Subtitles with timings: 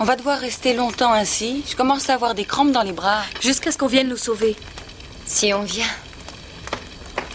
[0.00, 1.64] On va devoir rester longtemps ainsi.
[1.68, 3.22] Je commence à avoir des crampes dans les bras.
[3.40, 4.56] Jusqu'à ce qu'on vienne nous sauver.
[5.26, 5.88] Si on vient.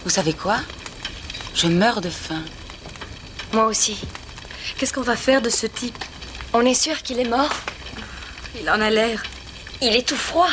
[0.04, 0.57] Vous savez quoi?
[1.55, 2.43] Je meurs de faim.
[3.53, 3.97] Moi aussi.
[4.77, 6.03] Qu'est-ce qu'on va faire de ce type?
[6.53, 7.49] On est sûr qu'il est mort?
[8.60, 9.23] Il en a l'air.
[9.82, 10.50] Il est tout froid.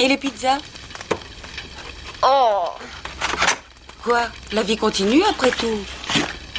[0.00, 0.58] Et les pizzas?
[2.22, 2.64] Oh
[4.02, 4.22] Quoi?
[4.52, 5.78] La vie continue après tout?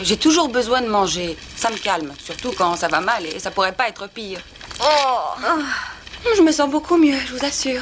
[0.02, 1.38] J'ai toujours besoin de manger.
[1.60, 4.40] Ça me calme, surtout quand ça va mal et ça pourrait pas être pire.
[4.82, 5.42] Oh
[6.38, 7.82] Je me sens beaucoup mieux, je vous assure.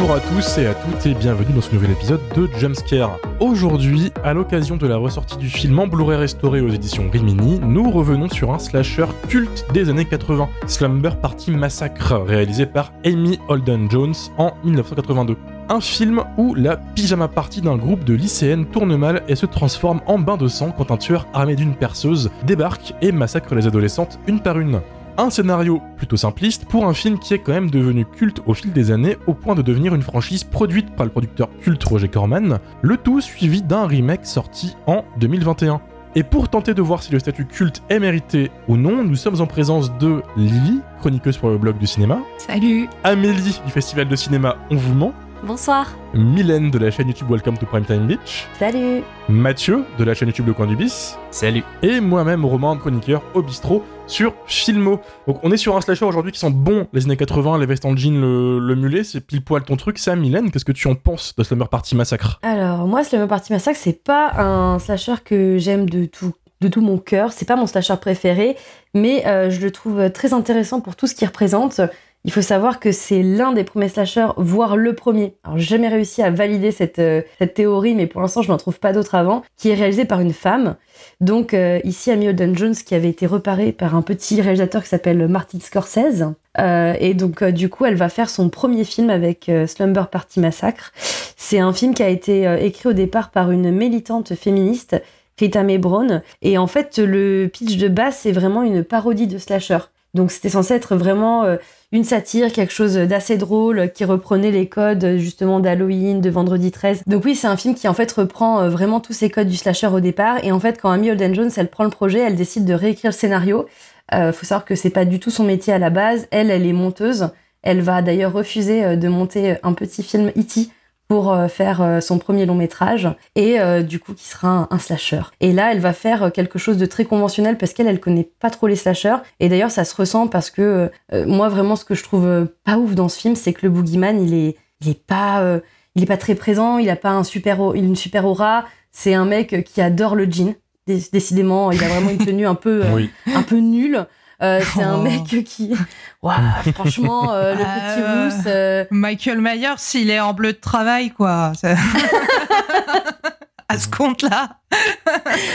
[0.00, 3.18] Bonjour à tous et à toutes et bienvenue dans ce nouvel épisode de Jumpscare.
[3.40, 7.90] Aujourd'hui, à l'occasion de la ressortie du film en Blu-ray restauré aux éditions Rimini, nous
[7.90, 13.90] revenons sur un slasher culte des années 80, Slumber Party Massacre, réalisé par Amy Holden
[13.90, 15.36] Jones en 1982.
[15.68, 20.00] Un film où la pyjama party d'un groupe de lycéennes tourne mal et se transforme
[20.06, 24.20] en bain de sang quand un tueur armé d'une perceuse débarque et massacre les adolescentes
[24.28, 24.80] une par une.
[25.20, 28.72] Un scénario plutôt simpliste pour un film qui est quand même devenu culte au fil
[28.72, 32.60] des années au point de devenir une franchise produite par le producteur culte Roger Corman,
[32.82, 35.80] le tout suivi d'un remake sorti en 2021.
[36.14, 39.40] Et pour tenter de voir si le statut culte est mérité ou non, nous sommes
[39.40, 42.88] en présence de Lily, chroniqueuse pour le blog du cinéma, Salut.
[43.02, 45.12] Amélie du festival de cinéma On vous ment,
[45.44, 50.28] Bonsoir Mylène de la chaîne YouTube Welcome to Primetime Beach, Salut Mathieu de la chaîne
[50.28, 51.62] YouTube Le Coin du Bis, Salut.
[51.82, 55.00] et moi-même Romain, chroniqueur au bistrot sur Filmo.
[55.28, 57.84] Donc on est sur un slasher aujourd'hui qui sent bon les années 80, les vestes
[57.84, 59.98] en jean, le, le mulet, c'est pile poil ton truc.
[59.98, 62.40] Ça, Mylène, qu'est-ce que tu en penses de Slumber Party Massacre?
[62.42, 66.80] Alors, moi, Slumber Party Massacre, c'est pas un slasher que j'aime de tout, de tout
[66.80, 67.32] mon cœur.
[67.32, 68.56] C'est pas mon slasher préféré,
[68.94, 71.80] mais euh, je le trouve très intéressant pour tout ce qu'il représente.
[72.24, 75.36] Il faut savoir que c'est l'un des premiers slashers, voire le premier.
[75.44, 78.56] Alors, j'ai jamais réussi à valider cette, euh, cette théorie, mais pour l'instant, je n'en
[78.56, 80.76] trouve pas d'autre avant, qui est réalisé par une femme.
[81.20, 84.88] Donc, euh, ici, Amy Holden Jones, qui avait été reparée par un petit réalisateur qui
[84.88, 86.24] s'appelle Martin Scorsese.
[86.58, 90.92] Euh, et donc, du coup, elle va faire son premier film avec Slumber Party Massacre.
[91.36, 95.00] C'est un film qui a été écrit au départ par une militante féministe,
[95.38, 96.22] Rita Mae Brown.
[96.42, 99.78] Et en fait, le pitch de base, c'est vraiment une parodie de slasher.
[100.14, 101.44] Donc, c'était censé être vraiment
[101.90, 106.70] une satire, quelque chose d'assez drôle, qui reprenait les codes euh, justement d'Halloween, de Vendredi
[106.70, 107.02] 13.
[107.06, 109.56] Donc oui, c'est un film qui en fait reprend euh, vraiment tous ces codes du
[109.56, 110.44] slasher au départ.
[110.44, 113.10] Et en fait, quand Amy Holden Jones, elle prend le projet, elle décide de réécrire
[113.10, 113.66] le scénario.
[114.14, 116.28] Euh, faut savoir que c'est pas du tout son métier à la base.
[116.30, 117.30] Elle, elle est monteuse.
[117.62, 120.68] Elle va d'ailleurs refuser euh, de monter un petit film E.T.
[121.08, 124.68] pour euh, faire euh, son premier long métrage et euh, du coup qui sera un,
[124.70, 125.22] un slasher.
[125.40, 128.50] Et là, elle va faire quelque chose de très conventionnel parce qu'elle, elle connaît pas
[128.50, 129.16] trop les slashers.
[129.40, 132.76] Et d'ailleurs, ça se ressent parce que euh, moi, vraiment, ce que je trouve pas
[132.76, 135.60] ouf dans ce film, c'est que le boogeyman, il est, il est pas, euh,
[135.94, 136.76] il est pas très présent.
[136.78, 138.64] Il a pas un super, une super aura.
[138.92, 140.54] C'est un mec qui adore le jean.
[140.86, 143.10] Dé- Décidément, il a vraiment une tenue un peu, Oui.
[143.34, 144.06] un peu nulle.
[144.40, 145.02] Euh, c'est un Oh.
[145.02, 145.74] mec qui,
[146.22, 146.36] Ouah,
[146.74, 148.44] franchement, euh, le petit Euh, rousse.
[148.46, 151.52] euh, Michael Myers, s'il est en bleu de travail, quoi.
[151.60, 151.74] Ça-
[153.68, 154.50] à ce compte-là.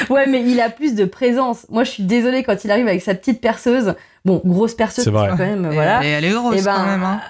[0.09, 1.65] Ouais, mais il a plus de présence.
[1.69, 3.95] Moi, je suis désolée quand il arrive avec sa petite perceuse.
[4.25, 5.29] Bon, grosse perceuse, C'est vrai.
[5.29, 6.03] quand même, voilà.
[6.05, 7.03] Et elle est grosse Et ben, quand même.
[7.03, 7.21] hein.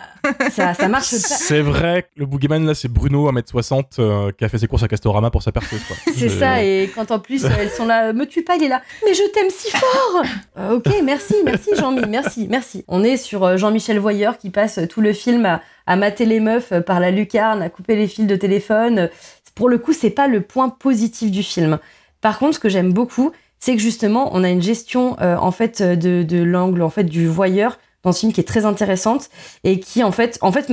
[0.52, 1.18] Ça, ça marche pas.
[1.18, 4.88] C'est vrai le boogeyman là, c'est Bruno, 1m60, euh, qui a fait ses courses à
[4.88, 5.82] Castorama pour sa perceuse.
[6.16, 8.82] C'est ça, et quand en plus elles sont là, me tue pas, il est là,
[9.06, 10.24] mais je t'aime si fort
[10.58, 12.84] Euh, Ok, merci, merci Jean-Mi, merci, merci.
[12.88, 16.40] On est sur euh, Jean-Michel Voyeur qui passe tout le film à, à mater les
[16.40, 19.10] meufs euh, par la lucarne, à couper les fils de téléphone.
[19.56, 21.78] Pour le coup, c'est pas le point positif du film.
[22.22, 25.52] Par contre, ce que j'aime beaucoup, c'est que justement, on a une gestion euh, en
[25.52, 29.30] fait de, de l'angle en fait du voyeur dans ce film qui est très intéressante
[29.64, 30.72] et qui en fait, en fait,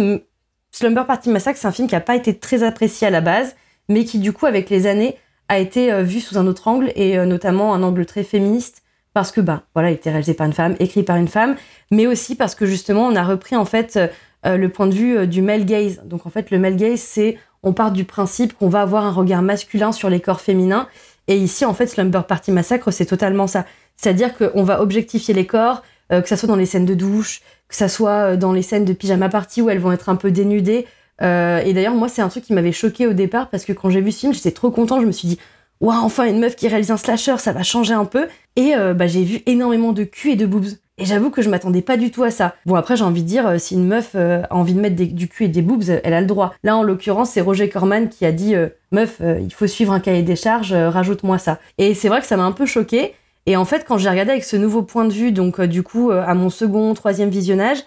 [0.73, 3.57] Slumber Party Massacre, c'est un film qui a pas été très apprécié à la base,
[3.89, 5.17] mais qui du coup, avec les années,
[5.49, 8.83] a été euh, vu sous un autre angle et euh, notamment un angle très féministe
[9.15, 11.57] parce que bah voilà, il était réalisé par une femme, écrit par une femme,
[11.91, 13.99] mais aussi parce que justement, on a repris en fait
[14.47, 16.01] euh, le point de vue du male gaze.
[16.05, 19.11] Donc en fait, le male gaze, c'est on part du principe qu'on va avoir un
[19.11, 20.89] regard masculin sur les corps féminins.
[21.27, 23.67] Et ici, en fait, Slumber Party Massacre, c'est totalement ça.
[23.97, 25.83] C'est-à-dire qu'on va objectifier les corps,
[26.21, 28.85] que ça soit dans les scènes de douche, que ça soit euh, dans les scènes
[28.85, 30.87] de pyjama party où elles vont être un peu dénudées.
[31.23, 33.91] Euh, et d'ailleurs, moi, c'est un truc qui m'avait choqué au départ parce que quand
[33.91, 35.01] j'ai vu ce film, j'étais trop content.
[35.01, 35.39] Je me suis dit,
[35.81, 38.27] waouh, enfin une meuf qui réalise un slasher, ça va changer un peu.
[38.57, 40.67] Et euh, bah, j'ai vu énormément de cul et de boobs.
[41.01, 42.55] Et j'avoue que je m'attendais pas du tout à ça.
[42.67, 44.97] Bon après j'ai envie de dire, euh, si une meuf euh, a envie de mettre
[44.97, 46.53] du cul et des boobs, euh, elle a le droit.
[46.63, 49.95] Là en l'occurrence c'est Roger Corman qui a dit, euh, meuf, euh, il faut suivre
[49.95, 51.59] un cahier des charges, euh, rajoute-moi ça.
[51.79, 53.15] Et c'est vrai que ça m'a un peu choqué.
[53.47, 55.83] Et en fait quand j'ai regardé avec ce nouveau point de vue, donc euh, du
[55.83, 57.79] coup euh, à mon second, troisième visionnage,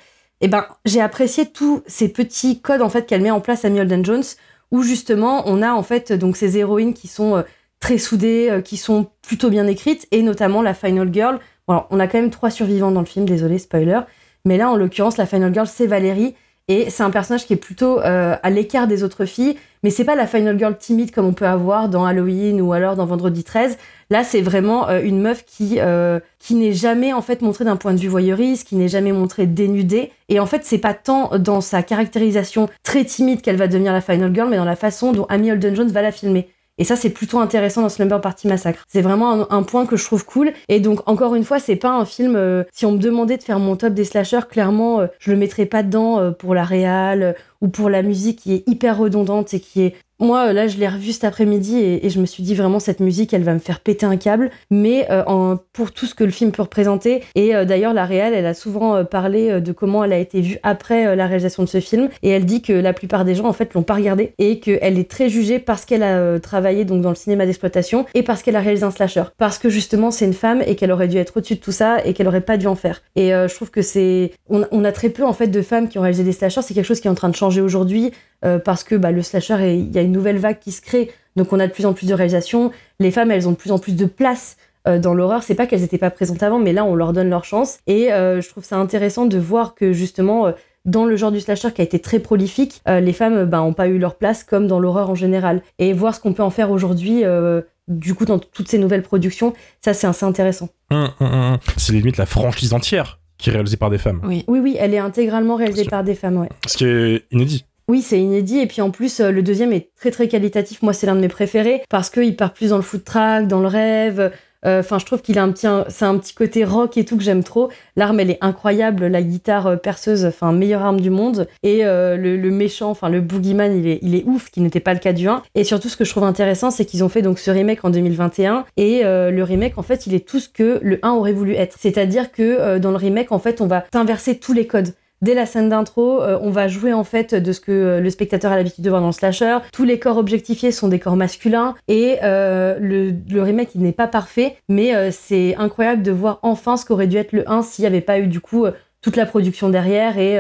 [0.42, 3.84] eh ben j'ai apprécié tous ces petits codes en fait qu'elle met en place Samuel
[3.84, 4.24] Holden Jones,
[4.72, 7.42] où justement on a en fait donc ces héroïnes qui sont euh,
[7.80, 11.40] très soudées, qui sont plutôt bien écrites, et notamment la Final Girl.
[11.68, 14.00] Alors, on a quand même trois survivants dans le film, désolé, spoiler.
[14.46, 16.34] Mais là, en l'occurrence, la Final Girl, c'est Valérie.
[16.70, 19.58] Et c'est un personnage qui est plutôt à l'écart des autres filles.
[19.84, 22.96] Mais c'est pas la Final Girl timide comme on peut avoir dans Halloween ou alors
[22.96, 23.78] dans Vendredi 13.
[24.14, 27.78] Là, c'est vraiment euh, une meuf qui, euh, qui n'est jamais en fait montrée d'un
[27.78, 30.12] point de vue voyeuriste, qui n'est jamais montrée dénudée.
[30.30, 34.02] Et en fait, c'est pas tant dans sa caractérisation très timide qu'elle va devenir la
[34.02, 36.48] Final Girl, mais dans la façon dont Amy Holden Jones va la filmer.
[36.78, 38.84] Et ça, c'est plutôt intéressant dans Slumber Party Massacre.
[38.88, 40.54] C'est vraiment un, point que je trouve cool.
[40.70, 42.36] Et donc, encore une fois, c'est pas un film.
[42.36, 45.66] euh, si on me demandait de faire mon top des slashers, clairement, je le mettrais
[45.66, 49.82] pas dedans pour la réal ou pour la musique qui est hyper redondante et qui
[49.82, 49.96] est.
[50.20, 53.00] Moi, euh, là, je l'ai revu cet après-midi et, je me suis dit vraiment, cette
[53.00, 54.52] musique, elle va me faire péter un câble.
[54.70, 57.24] Mais euh, pour tout ce que le film peut représenter.
[57.36, 60.58] Et euh, d'ailleurs, la réal, elle a souvent parlé de comment elle a été vue
[60.64, 62.10] après la réalisation de ce film.
[62.22, 65.00] Et elle dit que la plupart des gens, en fait, l'ont pas regardé et qu'elle
[65.00, 68.56] est très jugée parce qu'elle a travaillé donc dans le cinéma d'exploitation et parce qu'elle
[68.56, 69.24] a réalisé un slasher.
[69.38, 71.98] Parce que justement, c'est une femme et qu'elle aurait dû être au-dessus de tout ça
[72.06, 73.02] et qu'elle aurait pas dû en faire.
[73.16, 74.32] Et je trouve que c'est.
[74.50, 76.62] On, on a très peu, en fait, de femmes qui ont réalisé des slashers.
[76.62, 78.12] C'est quelque chose qui est en train de changer aujourd'hui
[78.44, 81.12] euh, parce que bah, le slasher, il y a une nouvelle vague qui se crée.
[81.36, 82.72] Donc on a de plus en plus de réalisations.
[83.00, 84.58] Les femmes, elles ont de plus en plus de place
[84.88, 85.44] euh, dans l'horreur.
[85.44, 87.80] C'est pas qu'elles n'étaient pas présentes avant, mais là, on leur donne leur chance.
[87.88, 90.52] Et euh, je trouve ça intéressant de voir que justement, euh,
[90.86, 93.74] dans le genre du slasher qui a été très prolifique, euh, les femmes bah, ont
[93.74, 95.62] pas eu leur place comme dans l'horreur en général.
[95.80, 99.04] Et voir ce qu'on peut en faire aujourd'hui, euh, du coup, dans toutes ces nouvelles
[99.04, 100.70] productions, ça, c'est assez intéressant.
[100.92, 101.58] Hum, hum.
[101.78, 104.22] C'est limite la franchise entière qui est réalisée par des femmes.
[104.24, 104.46] Oui.
[104.48, 106.50] Oui, oui, elle est intégralement réalisée par des femmes, ouais.
[106.68, 107.66] Ce qui est inédit.
[107.90, 108.60] Oui, c'est inédit.
[108.60, 110.82] Et puis en plus, euh, le deuxième est très très qualitatif.
[110.82, 113.60] Moi, c'est l'un de mes préférés parce qu'il part plus dans le foot track, dans
[113.60, 114.20] le rêve.
[114.66, 117.18] Euh, Enfin, je trouve qu'il a un petit, c'est un petit côté rock et tout
[117.18, 117.70] que j'aime trop.
[117.98, 119.08] L'arme, elle est incroyable.
[119.08, 121.50] La guitare euh, perceuse, enfin, meilleure arme du monde.
[121.64, 125.02] Et le, méchant, enfin, le boogeyman, il est, il est ouf, qui n'était pas le
[125.02, 125.44] cas du 1.
[125.56, 127.90] Et surtout, ce que je trouve intéressant, c'est qu'ils ont fait donc ce remake en
[127.90, 128.64] 2021.
[128.78, 131.76] Et le remake, en fait, il est tout ce que le 1 aurait voulu être.
[131.78, 134.94] C'est-à-dire que dans le remake, en fait, on va inverser tous les codes.
[135.24, 138.10] Dès la scène d'intro, euh, on va jouer en fait de ce que euh, le
[138.10, 139.60] spectateur a l'habitude de voir dans le slasher.
[139.72, 144.58] Tous les corps objectifiés sont des corps masculins et euh, le, remake n'est pas parfait,
[144.68, 148.02] mais c'est incroyable de voir enfin ce qu'aurait dû être le 1 s'il n'y avait
[148.02, 148.66] pas eu du coup
[149.02, 150.38] toute la production derrière et,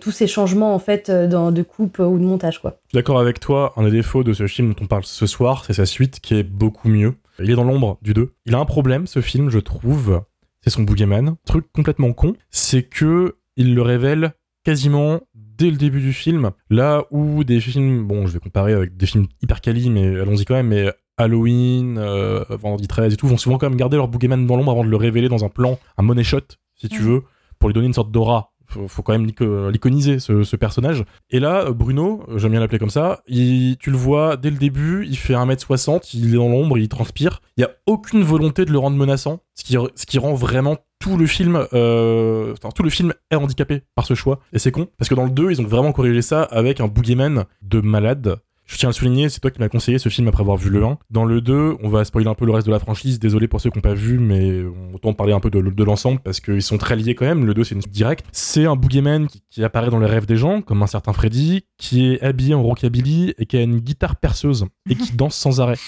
[0.00, 2.78] tous ces changements en fait de coupe ou de montage quoi.
[2.94, 5.74] D'accord avec toi, un des défauts de ce film dont on parle ce soir, c'est
[5.74, 7.14] sa suite qui est beaucoup mieux.
[7.38, 8.32] Il est dans l'ombre du 2.
[8.46, 10.22] Il a un problème, ce film, je trouve,
[10.62, 11.34] c'est son boogeyman.
[11.44, 14.32] Truc complètement con, c'est que il le révèle
[14.64, 16.50] quasiment dès le début du film.
[16.70, 20.44] Là où des films, bon, je vais comparer avec des films hyper quali, mais allons-y
[20.44, 24.08] quand même, mais Halloween, euh, Vendredi 13 et tout, vont souvent quand même garder leur
[24.08, 26.40] boogeyman dans l'ombre avant de le révéler dans un plan, un money shot,
[26.76, 27.06] si tu Mhm.
[27.08, 27.22] veux,
[27.58, 28.51] pour lui donner une sorte d'aura.
[28.72, 31.04] Faut, faut quand même l'ico- l'iconiser, ce, personnage.
[31.30, 35.16] Et là, Bruno, j'aime bien l'appeler comme ça, tu le vois dès le début, il
[35.16, 37.40] fait 1m60, il est dans l'ombre, il transpire.
[37.56, 39.64] Il n'y a aucune volonté de le rendre menaçant, ce
[40.06, 44.40] qui, rend vraiment tout le film, euh, tout le film est handicapé par ce choix.
[44.52, 46.86] Et c'est con, parce que dans le 2, ils ont vraiment corrigé ça avec un
[46.86, 48.36] boogeyman de malade.
[48.66, 50.70] Je tiens à le souligner, c'est toi qui m'as conseillé ce film après avoir vu
[50.70, 50.98] le 1.
[51.10, 53.60] Dans le 2, on va spoiler un peu le reste de la franchise, désolé pour
[53.60, 54.62] ceux qui n'ont pas vu, mais
[54.94, 57.44] autant parler un peu de, de l'ensemble, parce qu'ils sont très liés quand même.
[57.44, 58.24] Le 2, c'est une suite directe.
[58.32, 61.64] C'est un boogeyman qui, qui apparaît dans les rêves des gens, comme un certain Freddy,
[61.76, 65.60] qui est habillé en rockabilly et qui a une guitare perceuse et qui danse sans
[65.60, 65.78] arrêt.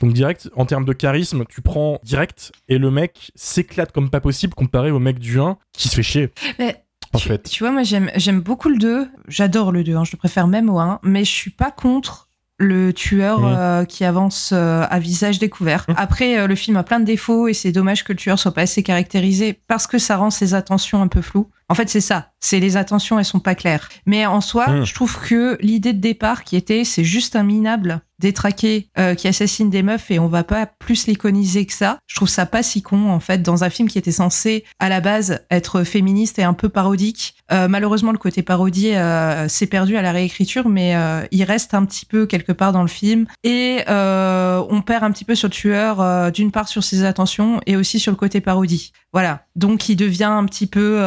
[0.00, 4.20] Donc direct, en termes de charisme, tu prends direct et le mec s'éclate comme pas
[4.20, 6.30] possible comparé au mec du 1 qui se fait chier.
[6.58, 7.48] Mais En tu, fait.
[7.48, 9.08] tu vois, moi j'aime j'aime beaucoup le 2.
[9.28, 12.28] J'adore le 2, hein, je le préfère même au 1, mais je suis pas contre
[12.62, 15.84] le tueur euh, qui avance euh, à visage découvert.
[15.88, 15.94] Mhm.
[15.98, 18.54] Après, euh, le film a plein de défauts et c'est dommage que le tueur soit
[18.54, 21.48] pas assez caractérisé parce que ça rend ses attentions un peu floues.
[21.68, 22.30] En fait, c'est ça.
[22.40, 23.88] C'est les attentions, elles sont pas claires.
[24.04, 24.84] Mais en soi, Mhm.
[24.84, 29.26] je trouve que l'idée de départ qui était, c'est juste un minable détraqué euh, qui
[29.26, 31.98] assassine des meufs et on va pas plus l'iconiser que ça.
[32.06, 34.88] Je trouve ça pas si con en fait dans un film qui était censé à
[34.88, 37.34] la base être féministe et un peu parodique.
[37.50, 40.94] Euh, malheureusement, le côté parodie euh, s'est perdu à la réécriture, mais
[41.32, 45.24] il reste un petit peu quelque part dans le film et on perd un petit
[45.24, 48.92] peu sur le tueur d'une part sur ses attentions et aussi sur le côté parodie.
[49.12, 50.98] Voilà, donc il devient un petit peu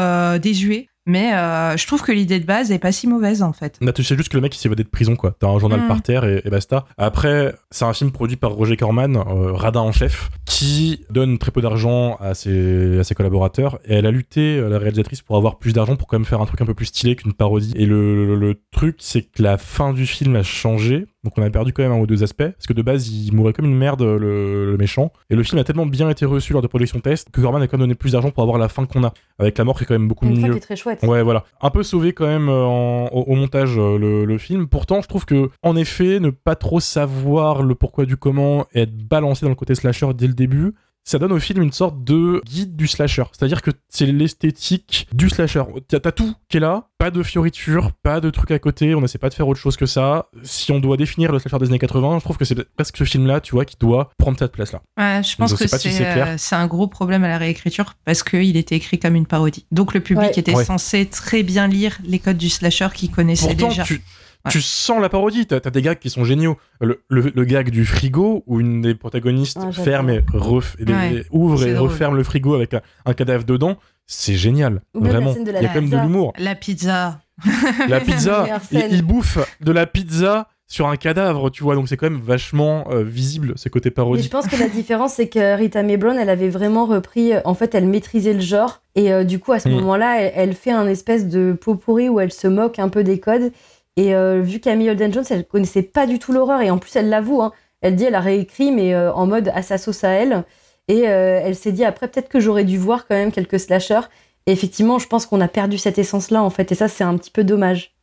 [0.45, 0.87] désuet.
[1.07, 3.77] Mais euh, je trouve que l'idée de base est pas si mauvaise en fait.
[3.79, 5.35] Là, tu sais juste que le mec il s'est évadé de prison quoi.
[5.39, 5.87] T'as un journal Mm.
[5.87, 6.85] par terre et, et basta.
[6.97, 11.51] Après, c'est un film produit par Roger Corman, euh, radin en chef, qui donne très
[11.51, 13.77] peu d'argent à ses, à ses collaborateurs.
[13.85, 16.41] Et elle a lutté, euh, la réalisatrice, pour avoir plus d'argent pour quand même faire
[16.41, 17.73] un truc un peu plus stylé qu'une parodie.
[17.75, 21.05] Et le, le- le truc, c'est que la fin du film a changé.
[21.25, 22.43] Donc on a perdu quand même un ou deux aspects.
[22.47, 25.11] Parce que de base, il mourait comme une merde, le, le méchant.
[25.29, 27.67] Et le film a tellement bien été reçu lors de production test que Corman a
[27.67, 29.11] quand même donné plus d'argent pour avoir la fin qu'on a.
[29.39, 30.51] Avec la mort qui est quand même beaucoup Une mieux.
[30.51, 31.01] qui est très chouette.
[31.03, 31.43] Ouais, voilà.
[31.61, 34.67] Un peu sauvé quand même euh, en- au, au montage euh, le, le film.
[34.67, 38.81] Pourtant, je trouve que, en effet, ne pas trop savoir le pourquoi du comment et
[38.83, 40.73] être balancé dans le côté slasher dès le début,
[41.07, 43.23] ça donne au film une sorte de guide du slasher.
[43.31, 45.63] C'est-à-dire que c'est l'esthétique du slasher.
[45.87, 49.17] T'as tout qui est là, pas de fioritures, pas de trucs à côté, on n'essaie
[49.19, 50.27] pas de faire autre chose que ça.
[50.43, 53.03] Si on doit définir le slasher des années 80, je trouve que c'est presque ce
[53.03, 54.81] film-là, tu vois, qui doit prendre cette place-là.
[54.97, 56.27] Ouais, je pense Je que si c'est clair.
[56.29, 59.65] euh, c'est un gros problème à la réécriture parce qu'il était écrit comme une parodie.
[59.71, 60.39] Donc le public Ouais.
[60.39, 60.65] était Ouais.
[60.65, 63.83] censé très bien lire les codes du slasher qu'il connaissait Pourtant, déjà.
[63.83, 64.01] tu,
[64.49, 65.45] tu sens la parodie.
[65.45, 66.57] T'as as des gags qui sont géniaux.
[66.81, 70.85] Le, le- le gag du frigo où une des protagonistes Ah, ferme et, ref- et
[70.85, 71.89] des- Ouais, et ouvre et drôle.
[71.89, 73.77] referme le frigo avec un, un cadavre dedans.
[74.07, 74.81] C'est génial.
[74.93, 75.35] Ou Vraiment.
[75.39, 76.33] Il y a quand même de l'humour.
[76.37, 77.19] La pizza.
[77.89, 81.75] La pizza, il, bouffe de la pizza sur un cadavre, tu vois.
[81.75, 84.23] Donc c'est quand même vachement euh, visible, ce côté Mais parodie.
[84.23, 87.33] je pense que la différence, c'est que Rita Mae Brown, elle avait vraiment repris.
[87.33, 88.81] euh, En fait, elle maîtrisait le genre.
[88.95, 89.73] Et euh, du coup, à ce Mm.
[89.73, 93.03] moment-là, elle, elle fait un espèce de pot pourri où elle se moque un peu
[93.03, 93.51] des codes.
[93.97, 96.61] Et euh, vu qu'Amy Holden Jones, elle connaissait pas du tout l'horreur.
[96.61, 97.41] Et en plus, elle l'avoue.
[97.41, 97.51] hein.
[97.81, 100.43] Elle dit, elle a réécrit, mais euh, en mode à sa sauce à elle.
[100.87, 104.01] Et euh, elle s'est dit, après, peut-être que j'aurais dû voir quand même quelques slashers.
[104.47, 106.71] Et effectivement, je pense qu'on a perdu cette essence-là, en fait.
[106.71, 107.95] Et ça, c'est un petit peu dommage.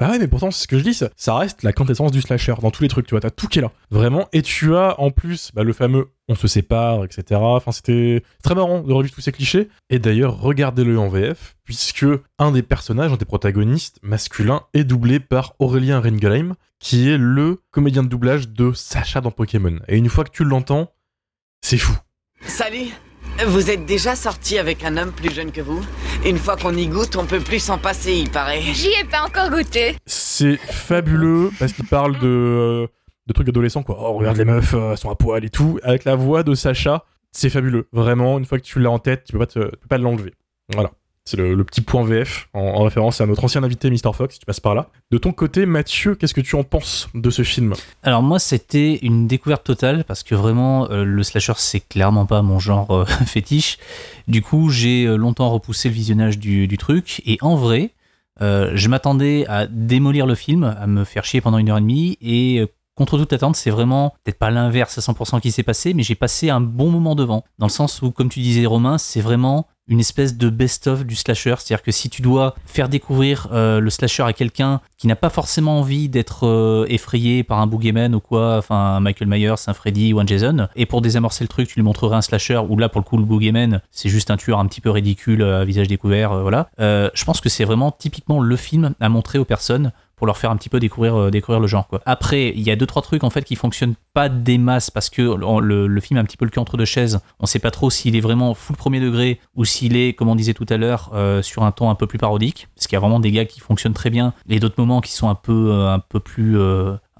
[0.00, 2.20] Ah ouais, mais pourtant, c'est ce que je dis, ça, ça reste la quintessence du
[2.20, 3.70] slasher dans tous les trucs, tu vois, t'as tout qui est là.
[3.90, 4.26] Vraiment.
[4.32, 7.40] Et tu as en plus bah, le fameux on se sépare, etc.
[7.42, 9.68] Enfin, c'était très marrant de revivre tous ces clichés.
[9.90, 12.06] Et d'ailleurs, regardez-le en VF, puisque
[12.38, 17.62] un des personnages, un des protagonistes masculins, est doublé par Aurélien Ringheim, qui est le
[17.70, 19.78] comédien de doublage de Sacha dans Pokémon.
[19.88, 20.92] Et une fois que tu l'entends,
[21.62, 21.96] c'est fou.
[22.42, 22.88] Salut
[23.46, 25.84] Vous êtes déjà sorti avec un homme plus jeune que vous
[26.24, 28.60] Une fois qu'on y goûte, on peut plus s'en passer, il paraît.
[28.60, 29.96] J'y ai pas encore goûté.
[30.06, 32.86] C'est fabuleux parce qu'il parle de, euh,
[33.28, 33.96] de trucs adolescents, quoi.
[34.00, 35.78] Oh, regarde les meufs, euh, elles sont à poil et tout.
[35.82, 37.86] Avec la voix de Sacha, c'est fabuleux.
[37.92, 40.32] Vraiment, une fois que tu l'as en tête, tu peux pas, tu peux pas l'enlever.
[40.72, 40.90] Voilà.
[41.26, 44.14] C'est le, petit point VF en, en référence à notre ancien invité Mr.
[44.14, 44.88] Fox, si tu passes par là.
[45.10, 47.74] De ton côté, Mathieu, qu'est-ce que tu en penses de ce film?
[48.02, 52.40] Alors moi c'était une découverte totale parce que vraiment euh, le slasher c'est clairement pas
[52.40, 53.76] mon genre euh, fétiche.
[54.26, 57.90] Du coup j'ai longtemps repoussé le visionnage du, du truc et en vrai
[58.40, 62.16] je m'attendais à démolir le film, à me faire chier pendant une heure et demie
[62.22, 62.64] et
[62.98, 66.14] contre toute attente c'est vraiment peut-être pas l'inverse à 100% qui s'est passé mais j'ai
[66.14, 69.66] passé un bon moment devant dans le sens où comme tu disais Romain c'est vraiment
[69.88, 71.54] une espèce de best-of du slasher.
[71.58, 75.30] C'est-à-dire que si tu dois faire découvrir euh, le slasher à quelqu'un qui n'a pas
[75.30, 79.74] forcément envie d'être euh, effrayé par un boogeyman ou quoi, enfin un Michael Myers, un
[79.74, 82.76] Freddy ou un Jason, et pour désamorcer le truc, tu lui montrerais un slasher où
[82.76, 85.62] là pour le coup le boogeyman c'est juste un tueur un petit peu ridicule euh,
[85.62, 86.68] à visage découvert, voilà.
[86.78, 90.50] Je pense que c'est vraiment typiquement le film à montrer aux personnes pour leur faire
[90.50, 91.88] un petit peu découvrir, euh, découvrir le genre.
[91.88, 92.00] Quoi.
[92.04, 95.08] Après, il y a deux trois trucs en fait qui fonctionnent pas des masses parce
[95.08, 97.20] que le, film a un petit peu le cul entre deux chaises.
[97.40, 100.34] On sait pas trop s'il est vraiment full premier degré ou s'il est, comme on
[100.34, 102.68] disait tout à l'heure, euh, sur un ton un peu plus parodique.
[102.74, 105.12] Parce qu'il y a vraiment des gars qui fonctionnent très bien et d'autres moments qui
[105.12, 106.58] sont un peu, euh, un peu plus,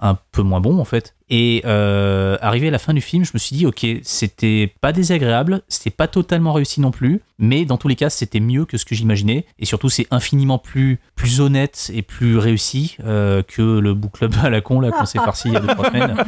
[0.00, 1.14] un peu moins bons en fait.
[1.30, 4.92] Et euh, arrivé à la fin du film, je me suis dit ok, c'était pas
[4.92, 8.78] désagréable, c'était pas totalement réussi non plus, mais dans tous les cas, c'était mieux que
[8.78, 9.44] ce que j'imaginais.
[9.58, 14.34] Et surtout, c'est infiniment plus, plus honnête et plus réussi euh, que le book club
[14.42, 16.16] à la con là qu'on s'est farci il y a deux trois semaines.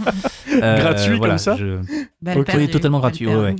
[0.62, 3.54] Euh, Gratuit comme ça je- totalement gratuit, ouais.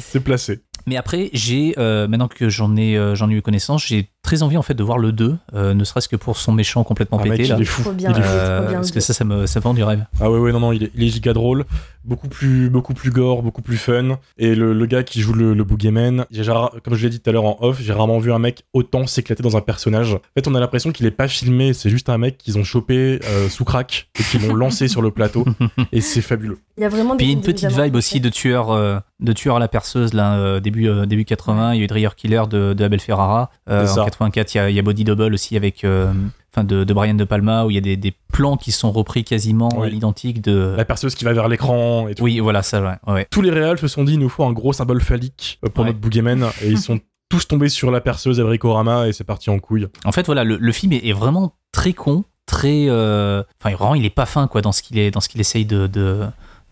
[0.00, 0.60] C'est placé.
[0.86, 4.42] Mais après, j'ai euh, maintenant que j'en ai, euh, j'en ai eu connaissance, j'ai très
[4.42, 7.18] envie en fait de voir le 2, euh, ne serait-ce que pour son méchant complètement
[7.22, 7.56] Ah, mec, pété là.
[7.56, 7.80] il est fou.
[7.82, 8.28] Trop bien, Il est fou.
[8.36, 8.74] ouais, trop bien.
[8.74, 10.04] parce que ça, ça me, ça me vend du rêve.
[10.20, 11.64] Ah ouais ouais non non il est, il est giga drôle
[12.04, 15.54] beaucoup plus beaucoup plus gore beaucoup plus fun et le, le gars qui joue le,
[15.54, 16.26] le boogeyman
[16.84, 19.06] comme je l'ai dit tout à l'heure en off j'ai rarement vu un mec autant
[19.06, 22.10] s'éclater dans un personnage en fait on a l'impression qu'il est pas filmé c'est juste
[22.10, 25.46] un mec qu'ils ont chopé euh, sous crack et qu'ils l'ont lancé sur le plateau
[25.92, 28.70] et c'est fabuleux Il y a vraiment Puis des une petite vibe aussi de tueur,
[28.70, 31.74] euh, de tueur à la perceuse là, euh, début, euh, début 80.
[31.74, 33.50] Il y a eu Dreyer Killer de, de Abel Ferrara.
[33.70, 34.04] Euh, C'est en ça.
[34.04, 36.12] 84, il y a, il y a Body Double aussi avec, euh,
[36.54, 38.92] enfin de, de Brian De Palma où il y a des, des plans qui sont
[38.92, 39.86] repris quasiment Oui.
[39.88, 40.74] à l'identique de.
[40.76, 42.80] la perceuse qui va vers l'écran et tout Oui, voilà ça.
[43.06, 43.26] Ouais, ouais.
[43.30, 45.82] tous les réals se sont dit il nous faut un gros symbole phallique euh, pour
[45.84, 45.90] Ouais.
[45.90, 49.50] notre boogeyman et ils sont tous tombés sur la perceuse à Bricorama et c'est parti
[49.50, 52.86] en couille En fait, voilà, le, le film est, est vraiment très con, très.
[52.88, 55.40] euh, Enfin, vraiment, il est pas fin quoi dans ce qu'il est, dans ce qu'il
[55.40, 56.20] essaye de, de,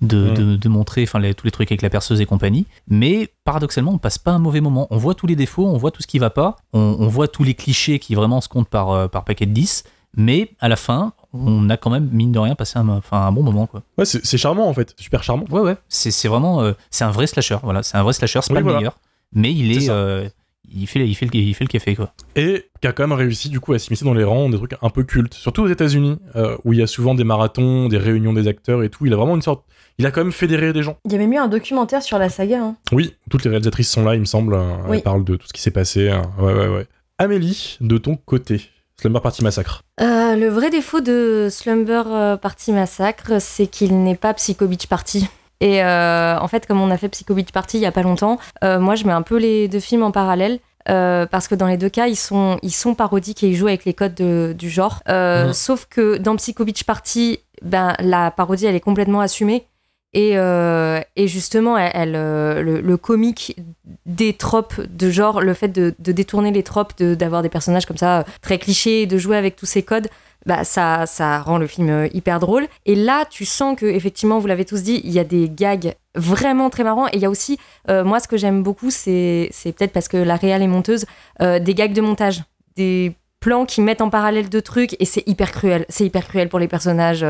[0.03, 0.35] de, Mm.
[0.35, 2.67] de, de montrer enfin tous les trucs avec la perceuse et compagnie.
[2.89, 4.87] Mais paradoxalement, on passe pas un mauvais moment.
[4.91, 7.29] On voit tous les défauts, on voit tout ce qui va pas, on, on voit
[7.29, 9.85] tous les clichés qui vraiment se comptent par, euh, par paquet de 10.
[10.15, 13.33] Mais à la fin, on a quand même, mine de rien, passé un, enfin, un
[13.33, 13.67] bon moment.
[13.67, 13.83] Quoi.
[13.97, 15.45] Ouais, c'est charmant en fait, super charmant.
[15.51, 16.61] Ouais, ouais, c'est vraiment.
[16.63, 17.57] euh, c'est un vrai slasher.
[17.63, 18.77] Voilà, c'est un vrai slasher, c'est Oui, pas voilà.
[18.77, 18.99] le meilleur.
[19.33, 19.89] Mais il est.
[19.89, 20.29] euh,
[20.71, 22.13] il, fait, il, fait le, il fait le café, quoi.
[22.37, 24.75] Et qui a quand même réussi du coup à s'immiscer dans les rangs des trucs
[24.83, 27.97] un peu cultes, surtout aux États-Unis, euh, où il y a souvent des marathons, des
[27.99, 29.07] réunions des acteurs et tout.
[29.07, 29.65] Il a vraiment une sorte.
[29.99, 30.97] Il a quand même fédéré des gens.
[31.07, 32.61] Il y a même eu un documentaire sur la saga.
[32.63, 32.77] hein.
[32.93, 34.55] Oui, toutes les réalisatrices sont là, il me semble.
[34.55, 34.97] euh, Oui.
[34.99, 36.09] Elles parlent de tout ce qui s'est passé.
[36.09, 36.87] euh, ouais, ouais, ouais.
[37.19, 38.63] Amélie, de ton côté,
[39.01, 39.83] Slumber Party Massacre.
[40.01, 44.87] Euh, le vrai défaut de Slumber euh, Party Massacre, c'est qu'il n'est pas Psycho Beach
[44.87, 45.29] Party.
[45.61, 48.03] Et euh, en fait, comme on a fait Psycho Beach Party il y a pas
[48.03, 50.59] longtemps, euh, moi je mets un peu les deux films en parallèle.
[50.89, 53.69] euh, parce que dans les deux cas, ils sont, ils sont parodiques et ils jouent
[53.69, 55.01] avec les codes de- du genre.
[55.09, 55.53] Euh, Mhm.
[55.53, 59.69] Sauf que dans Psycho Beach Party, ben, la parodie, elle est complètement assumée.
[60.15, 63.57] Et, euh, et justement, euh, le, comique
[64.05, 68.21] des tropes de genre, le fait de, détourner les tropes, d'avoir des personnages comme ça
[68.21, 70.09] euh, très clichés, de jouer avec tous ces codes,
[70.45, 72.67] bah, ça, ça rend le film hyper drôle.
[72.85, 75.95] Et là, tu sens que effectivement, vous l'avez tous dit, il y a des gags
[76.15, 77.07] vraiment très marrants.
[77.09, 80.35] Et il y a aussi, moi, ce que j'aime beaucoup, c'est peut-être parce que la
[80.35, 81.07] réal est monteuse,
[81.39, 82.43] des gags de montage,
[82.75, 85.87] des plans qui mettent en parallèle deux trucs, et c'est hyper cruel.
[85.89, 87.25] C'est hyper cruel pour les personnages.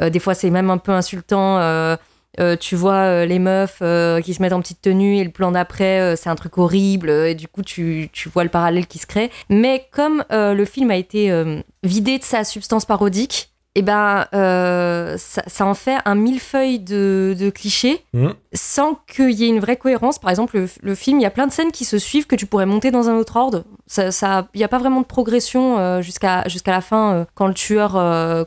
[0.00, 1.58] des fois, c'est même un peu insultant.
[2.40, 5.30] Euh, tu vois euh, les meufs euh, qui se mettent en petite tenue et le
[5.30, 7.10] plan d'après, c'est un truc horrible.
[7.10, 9.30] et du coup, tu, tu vois le parallèle qui se crée.
[9.48, 11.32] Mais comme le film a été
[11.82, 17.34] vidé de sa substance parodique, et ben, euh, ça, ça en fait un millefeuille de,
[17.38, 18.34] de clichés Mhm.
[18.52, 20.18] sans qu'il y ait une vraie cohérence.
[20.18, 22.36] Par exemple, le, le film, il y a plein de scènes qui se suivent que
[22.36, 23.64] tu pourrais monter dans un autre ordre.
[23.86, 27.24] Ça, ça- il n'y a pas vraiment de progression euh, jusqu'à jusqu'à la fin, euh,
[27.34, 27.92] quand le tueur,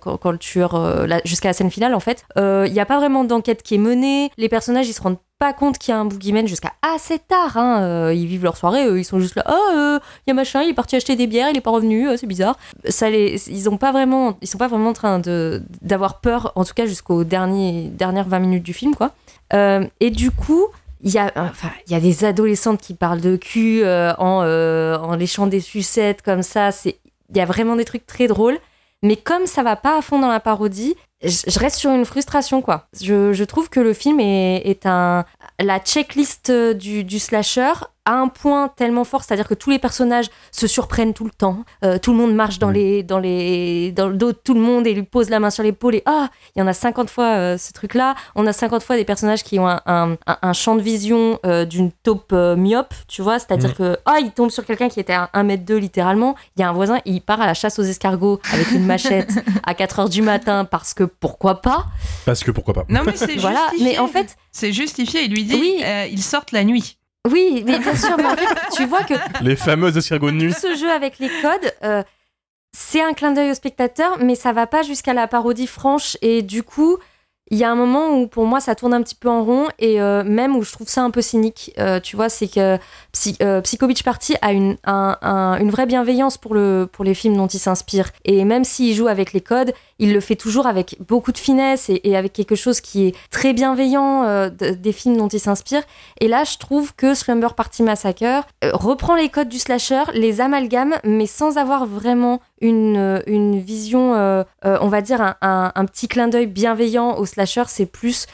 [0.01, 2.25] quand, quand le tueur, la- jusqu'à la scène finale en fait.
[2.37, 4.31] Il n'y a pas vraiment d'enquête qui est menée.
[4.37, 7.57] Les personnages, ils se rendent pas compte qu'il y a un boogeyman jusqu'à assez tard.
[7.57, 7.81] hein.
[7.81, 9.43] Euh, ils vivent leur soirée, ils sont juste là.
[9.47, 12.07] Oh, il y a machin, il est parti acheter des bières, il est pas revenu,
[12.09, 12.57] euh, c'est bizarre.
[12.89, 16.51] Ça les, ils ont pas vraiment, ils sont pas vraiment en train de d'avoir peur,
[16.55, 19.11] en tout cas jusqu'aux dernières 20 minutes du film, quoi.
[19.99, 20.67] Et du coup,
[21.01, 25.15] il y a, enfin, il y a des adolescentes qui parlent de cul en, en
[25.15, 26.69] léchant des sucettes comme ça.
[26.85, 28.57] Il y a vraiment des trucs très drôles.
[29.03, 32.61] Mais comme ça va pas à fond dans la parodie, je reste sur une frustration,
[32.61, 32.87] quoi.
[33.01, 35.25] Je, je trouve que le film est, est un,
[35.59, 37.73] la checklist du, du slasher
[38.07, 41.63] à un point tellement fort, c'est-à-dire que tous les personnages se surprennent tout le temps.
[41.83, 44.61] Euh, tout le monde marche dans, les, dans, les, dans le dos de tout le
[44.61, 47.09] monde et lui pose la main sur l'épaule et ah, il y en a 50
[47.09, 48.15] fois euh, ce truc-là.
[48.35, 51.37] On a 50 fois des personnages qui ont un, un, un- un champ de vision
[51.45, 53.75] euh, d'une taupe euh, myope, tu vois, c'est-à-dire Mhm.
[53.75, 56.35] que ah, il tombe sur quelqu'un qui était à 1 mètre 2 littéralement.
[56.55, 59.31] Il y a un voisin, il part à la chasse aux escargots avec une machette
[59.67, 61.85] à 4 heures du matin parce que pourquoi pas?
[62.25, 62.85] Parce que pourquoi pas.
[62.87, 63.91] Non, mais c'est Voilà, justifié.
[63.93, 65.23] mais en fait, C'est justifié.
[65.25, 65.81] Il lui dit Oui.
[65.83, 66.97] euh, ils sortent la nuit.
[67.31, 69.13] Oui, mais bien sûr, mais en fait, tu vois que
[69.43, 70.53] Les fameuses escargots de nuit.
[70.53, 72.03] ce jeu avec les codes, euh,
[72.73, 76.17] c'est un clin d'œil au spectateur, mais ça va pas jusqu'à la parodie franche.
[76.21, 76.97] Et du coup,
[77.49, 79.67] il y a un moment où pour moi ça tourne un petit peu en rond
[79.79, 81.71] et euh, même où je trouve ça un peu cynique.
[81.79, 82.77] Euh, tu vois, c'est que
[83.13, 87.05] Psy- euh, Psycho Beach Party a une, un- un- une vraie bienveillance pour, le, pour
[87.05, 88.09] les films dont il s'inspire.
[88.25, 91.89] Et même s'il joue avec les codes, il le fait toujours avec beaucoup de finesse
[91.89, 95.81] et, avec quelque chose qui est très bienveillant euh, de- des films dont il s'inspire.
[96.21, 100.41] Et là, je trouve que Slumber Party Massacre euh, reprend les codes du slasher, les
[100.41, 104.13] amalgame, mais sans avoir vraiment une, euh, une vision,
[104.63, 107.63] on va dire, un, un- un petit clin d'œil bienveillant au slasher.
[107.67, 108.25] C'est plus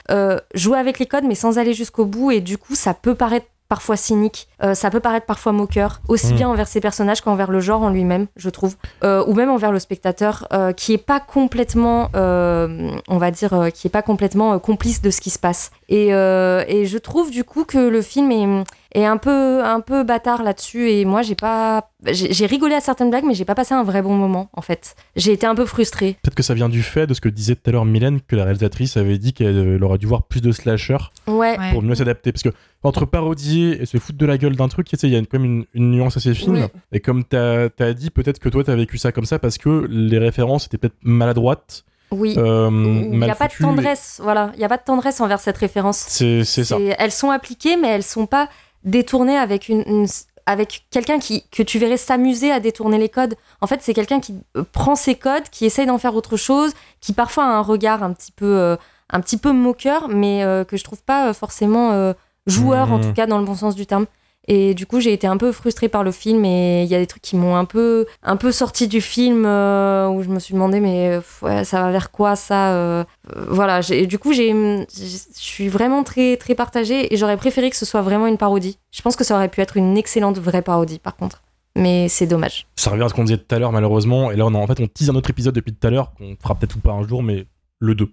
[0.55, 2.31] jouer avec les codes, mais sans aller jusqu'au bout.
[2.31, 6.31] Et du coup, ça peut paraître parfois cynique, euh, ça peut paraître parfois moqueur, aussi
[6.33, 6.35] Mm.
[6.35, 9.71] bien envers ses personnages qu'envers le genre en lui-même, je trouve, Euh, ou même envers
[9.71, 15.01] le spectateur, euh, qui est pas complètement, on va dire, qui est pas complètement complice
[15.01, 15.71] de ce qui se passe.
[15.89, 18.47] Et, et je trouve du coup que le film est,
[18.93, 20.89] est un peu, un peu bâtard là-dessus.
[20.91, 24.01] Et moi, j'ai pas, j'ai rigolé à certaines blagues, mais j'ai pas passé un vrai
[24.01, 24.95] bon moment en fait.
[25.15, 26.17] J'ai été un peu frustrée.
[26.21, 28.35] Peut-être que ça vient du fait de ce que disait tout à l'heure Mylène, que
[28.35, 31.57] la réalisatrice avait dit qu'elle euh, aurait dû voir plus de slashers Ouais.
[31.57, 31.71] Ouais.
[31.71, 32.31] pour mieux s'adapter.
[32.31, 32.49] Parce que
[32.83, 35.39] entre parodier et se foutre de la gueule d'un truc, tu il y a quand
[35.39, 36.53] même une, une nuance assez fine.
[36.55, 36.61] Oui.
[36.91, 39.87] Et comme t'as as dit, peut-être que toi t'as vécu ça comme ça parce que
[39.89, 41.83] les références étaient peut-être maladroites.
[42.11, 42.35] Oui.
[42.37, 42.69] euh,
[43.11, 44.51] Il n'y a pas de et- tendresse, voilà.
[44.53, 45.97] Il n'y a pas de tendresse envers cette référence.
[45.97, 46.77] C'est c'est ça.
[46.99, 48.49] Elles sont appliquées, mais elles sont pas
[48.83, 50.07] détournées avec une, une-
[50.45, 53.35] avec quelqu'un qui que tu verrais s'amuser à détourner les codes.
[53.61, 56.73] En fait, c'est quelqu'un qui euh, prend ses codes, qui essaye d'en faire autre chose,
[56.99, 58.75] qui parfois a un regard un petit peu, euh,
[59.09, 62.11] un petit peu moqueur, mais euh, que je trouve pas forcément euh,
[62.45, 63.03] joueur en Mhm.
[63.05, 64.05] tout cas dans le bon sens du terme.
[64.47, 66.99] Et du coup, j'ai été un peu frustrée par le film et il y a
[66.99, 70.39] des trucs qui m'ont un peu, un peu sorti du film euh, où je me
[70.39, 71.19] suis demandé, mais
[71.63, 73.03] ça va vers quoi ça euh,
[73.35, 74.85] euh, Voilà, du coup, je
[75.33, 78.77] suis vraiment très, très partagée et j'aurais préféré que ce soit vraiment une parodie.
[78.91, 81.41] Je pense que ça aurait pu être une excellente vraie parodie, par contre.
[81.75, 82.67] Mais c'est dommage.
[82.75, 84.31] Ça revient à ce qu'on disait tout à l'heure, malheureusement.
[84.31, 86.35] Et là, on en fait, on tease un autre épisode depuis tout à l'heure, qu'on
[86.39, 87.45] fera peut-être pas un jour, mais
[87.79, 88.07] le 2.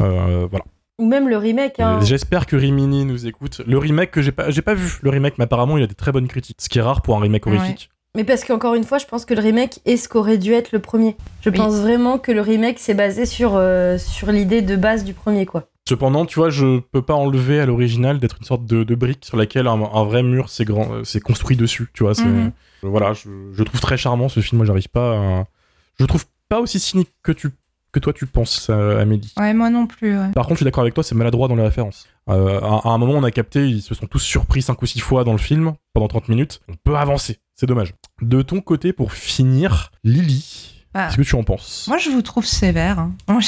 [0.00, 0.64] Euh, voilà.
[0.98, 1.80] Ou même le remake.
[1.80, 2.00] Hein.
[2.02, 3.60] J'espère que Rimini nous écoute.
[3.66, 5.94] Le remake que j'ai pas, j'ai pas vu, le remake, mais apparemment, il a des
[5.94, 6.58] très bonnes critiques.
[6.60, 7.56] Ce qui est rare pour un remake Ouais.
[7.56, 7.90] horrifique.
[8.16, 10.70] Mais parce qu'encore une fois, je pense que le remake est ce qu'aurait dû être
[10.70, 11.16] le premier.
[11.40, 11.56] Je Oui.
[11.56, 15.46] pense vraiment que le remake s'est basé sur, euh, sur l'idée de base du premier,
[15.46, 15.68] quoi.
[15.88, 19.24] Cependant, tu vois, je peux pas enlever à l'original d'être une sorte de, de brique
[19.24, 21.88] sur laquelle un, un vrai mur s'est grand- euh, s'est construit dessus.
[21.92, 22.52] Tu vois, c'est, Mhm.
[22.84, 24.58] euh, voilà, je, je trouve très charmant ce film.
[24.58, 25.44] Moi, j'arrive pas à,
[25.98, 27.48] je trouve pas aussi cynique que tu,
[27.94, 29.32] que toi tu penses, euh, Amélie.
[29.38, 30.18] Ouais, moi non plus.
[30.18, 30.30] ouais.
[30.34, 32.06] Par contre, je suis d'accord avec toi, c'est maladroit dans les références.
[32.28, 34.86] Euh, à, à un moment, on a capté, ils se sont tous surpris 5 ou
[34.86, 36.60] 6 fois dans le film, pendant 30 minutes.
[36.68, 37.94] On peut avancer, c'est dommage.
[38.22, 41.86] De ton côté, pour finir, Lily, Bah, qu'est-ce que tu en penses?
[41.88, 42.98] Moi, je vous trouve sévère.
[42.98, 43.12] hein.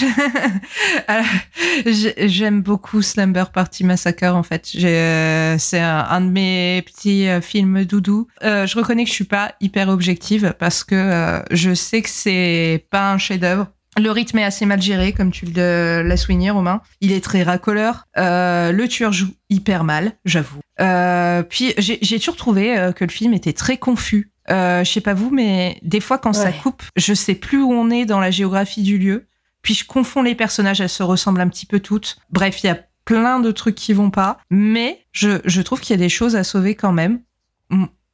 [2.27, 4.71] J'aime beaucoup Slumber Party Massacre, en fait.
[4.83, 8.27] Euh, C'est un, un de mes petits films doudou.
[8.43, 12.09] Euh, je reconnais que je suis pas hyper objective parce que euh, je sais que
[12.11, 13.69] c'est pas un chef-d'œuvre.
[13.99, 16.83] Le rythme est assez mal géré, comme tu le l'as souligné, Romain.
[17.01, 18.05] Il est très racoleur.
[18.19, 20.61] Euh, le tueur joue hyper mal, j'avoue.
[20.81, 24.33] Euh, puis j'ai toujours trouvé euh, que le film était très confus.
[24.51, 27.73] Euh, je sais pas vous, mais des fois quand ça coupe, je sais plus où
[27.73, 29.27] on est dans la géographie du lieu.
[29.63, 32.19] Puis je confonds les personnages, elles se ressemblent un petit peu toutes.
[32.31, 35.95] Bref, il y a plein de trucs qui vont pas, mais je, je trouve qu'il
[35.97, 37.21] y a des choses à sauver quand même.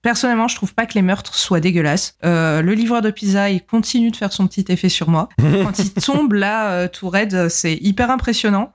[0.03, 2.17] Personnellement, je trouve pas que les meurtres soient dégueulasses.
[2.25, 5.29] Euh, le livreur de pizza, il continue de faire son petit effet sur moi.
[5.39, 8.73] Quand il tombe là, euh, tout raide, c'est hyper impressionnant.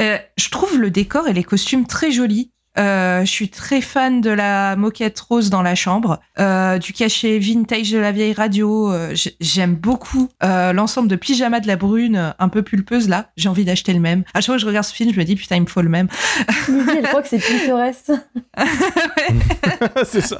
[0.00, 2.50] Euh, je trouve le décor et les costumes très jolis.
[2.78, 7.38] Euh, je suis très fan de la moquette rose dans la chambre, euh, du cachet
[7.38, 8.92] vintage de la vieille radio.
[8.92, 13.30] euh, J'aime beaucoup euh, l'ensemble de pyjama de la brune, un peu pulpeuse là.
[13.36, 14.24] J'ai envie d'acheter le même.
[14.34, 15.82] À chaque fois que je regarde ce film, je me dis putain, il me faut
[15.82, 16.08] le même.
[16.68, 18.12] Lily, elle croit que c'est Pinterest.
[20.04, 20.38] C'est ça.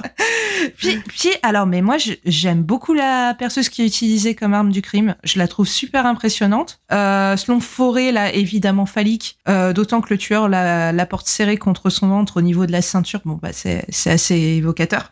[0.77, 4.81] Puis, puis, alors, mais moi, j'aime beaucoup la perceuse qui est utilisée comme arme du
[4.81, 5.15] crime.
[5.23, 6.79] Je la trouve super impressionnante.
[6.91, 11.57] Euh, selon Forêt, là, évidemment phallique, euh, d'autant que le tueur la, la porte serrée
[11.57, 13.21] contre son ventre au niveau de la ceinture.
[13.25, 15.11] Bon, bah, c'est assez évocateur.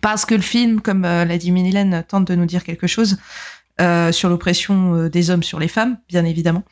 [0.00, 3.18] Parce que le film, comme euh, l'a dit Mylène, tente de nous dire quelque chose
[3.80, 6.62] euh, sur l'oppression euh, des hommes sur les femmes, bien évidemment.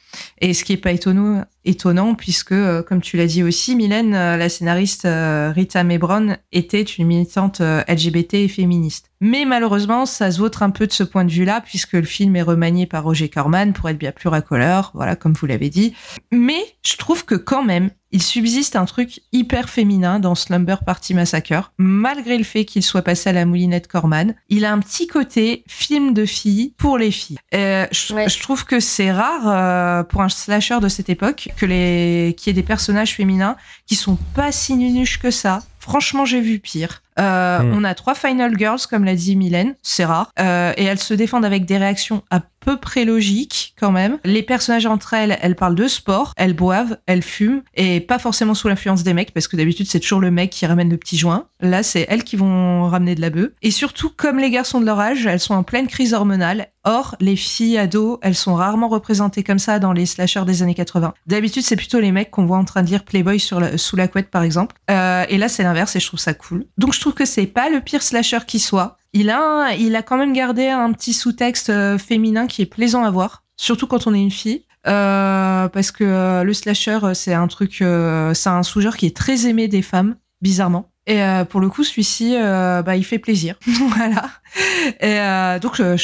[0.40, 5.06] Et ce qui est pas étonnant, puisque, comme tu l'as dit aussi, Mylène, la scénariste
[5.06, 9.10] Rita Mae Brown, était une militante LGBT et féministe.
[9.20, 12.36] Mais malheureusement, ça se vautre un peu de ce point de vue-là, puisque le film
[12.36, 15.94] est remanié par Roger Corman pour être bien plus racoleur, voilà, comme vous l'avez dit.
[16.30, 21.14] Mais je trouve que quand même, il subsiste un truc hyper féminin dans Slumber Party
[21.14, 24.36] Massacre, malgré le fait qu'il soit passé à la moulinette Corman.
[24.48, 27.38] Il a un petit côté film de filles pour les filles.
[27.54, 28.28] Euh, je, Ouais.
[28.28, 32.46] je trouve que c'est rare euh, pour un slasher de cette époque que les qu'il
[32.46, 35.64] y ait des personnages féminins qui sont pas si nunuches que ça.
[35.80, 37.02] Franchement, j'ai vu pire.
[37.18, 37.72] Euh, Mm.
[37.74, 40.30] On a trois Final Girls, comme l'a dit Mylène, c'est rare.
[40.40, 44.18] Euh, et elles se défendent avec des réactions à peu près logiques quand même.
[44.24, 48.54] Les personnages entre elles, elles parlent de sport, elles boivent, elles fument, et pas forcément
[48.54, 51.18] sous l'influence des mecs, parce que d'habitude c'est toujours le mec qui ramène le petit
[51.18, 51.46] joint.
[51.60, 53.50] Là, c'est elles qui vont ramener de la bœuf.
[53.62, 56.68] Et surtout, comme les garçons de leur âge, elles sont en pleine crise hormonale.
[56.86, 60.74] Or, les filles ados, elles sont rarement représentées comme ça dans les slashers des années
[60.74, 61.14] 80.
[61.26, 63.96] D'habitude, c'est plutôt les mecs qu'on voit en train de lire Playboy sur la- sous
[63.96, 64.76] la couette, par exemple.
[64.90, 66.66] Euh, et là, c'est l'inverse, et je trouve ça cool.
[66.76, 68.96] Donc, je trouve que c'est pas le pire slasher qui soit.
[69.12, 73.04] Il a, il a quand même gardé un petit sous-texte euh, féminin qui est plaisant
[73.04, 74.64] à voir, surtout quand on est une fille.
[74.86, 77.76] Euh, parce que euh, le slasher, c'est un truc,
[78.34, 80.90] c'est un sous-genre qui est très aimé des femmes, bizarrement.
[81.06, 83.56] Et pour le coup, celui-ci, bah, il fait plaisir.
[83.66, 84.30] voilà.
[85.00, 85.96] Et donc, je-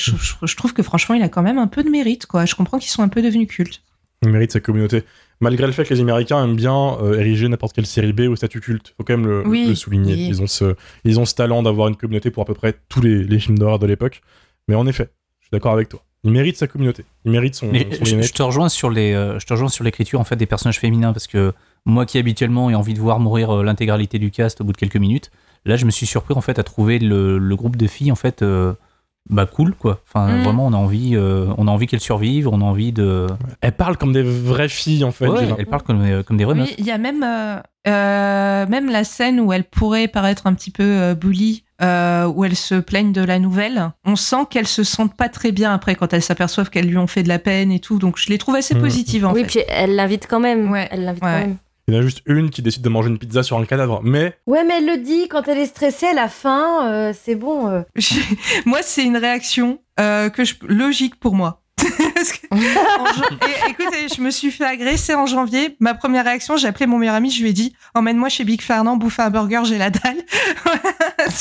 [0.43, 2.45] je trouve que franchement, il a quand même un peu de mérite, quoi.
[2.45, 3.83] Je comprends qu'ils sont un peu devenus cultes.
[4.23, 5.05] Il mérite sa communauté.
[5.41, 8.37] Malgré le fait que les Américains aiment bien euh, ériger n'importe quelle série B au
[8.37, 10.15] statut culte, faut quand même le, Oui, le souligner.
[10.15, 10.27] oui.
[10.29, 10.75] Ils, ont ce,
[11.05, 13.59] ils ont ce talent d'avoir une communauté pour à peu près tous les, les films
[13.59, 14.21] d'horreur de l'époque.
[14.69, 15.09] Mais en effet,
[15.41, 16.03] je suis d'accord avec toi.
[16.25, 17.05] Il mérite sa communauté.
[17.25, 19.83] Il mérite son, Mais son je, te rejoins sur les, euh, je te rejoins sur
[19.85, 21.55] l'écriture en fait des personnages féminins parce que
[21.87, 24.77] moi qui habituellement ai envie de voir mourir euh, l'intégralité du cast au bout de
[24.77, 25.31] quelques minutes,
[25.65, 28.17] là je me suis surpris en fait à trouver le, le groupe de filles en
[28.17, 28.75] fait euh,
[29.31, 30.01] bah cool quoi.
[30.09, 30.43] Enfin Mm.
[30.43, 33.27] vraiment on a envie, euh, on a envie qu'elles survivent, on a envie de.
[33.61, 35.29] Elles parlent comme des vraies filles, en fait.
[35.29, 36.69] Ouais, elles parlent comme, euh, comme des vraies meufs.
[36.69, 37.57] Oui, il y a même, euh,
[37.89, 42.45] euh, même la scène où elle pourrait paraître un petit peu euh, bully, euh, où
[42.45, 43.91] elles se plaignent de la nouvelle.
[44.05, 47.07] On sent qu'elles se sentent pas très bien après quand elles s'aperçoivent qu'elles lui ont
[47.07, 47.99] fait de la peine et tout.
[47.99, 48.81] Donc je les trouve assez Mhm.
[48.83, 49.47] positives en oui, fait.
[49.47, 50.71] puis elle l'invite quand même.
[50.71, 51.31] Ouais, Elle l'invite ouais.
[51.31, 51.57] quand même.
[51.91, 54.01] Il y en a juste une qui décide de manger une pizza sur un cadavre.
[54.05, 57.35] Mais Ouais, mais elle le dit quand elle est stressée, elle a faim, euh, c'est
[57.35, 57.69] bon.
[57.69, 57.83] euh.
[58.65, 60.55] Moi, c'est une réaction euh, que je...
[60.63, 61.63] logique pour moi.
[62.15, 65.77] Parce que- en jan- et, écoutez, je me suis fait agresser en janvier.
[65.81, 68.61] Ma première réaction, j'ai appelé mon meilleur ami, je lui ai dit Emmène-moi chez Big
[68.61, 70.19] Fernand, bouffer un burger, j'ai la dalle.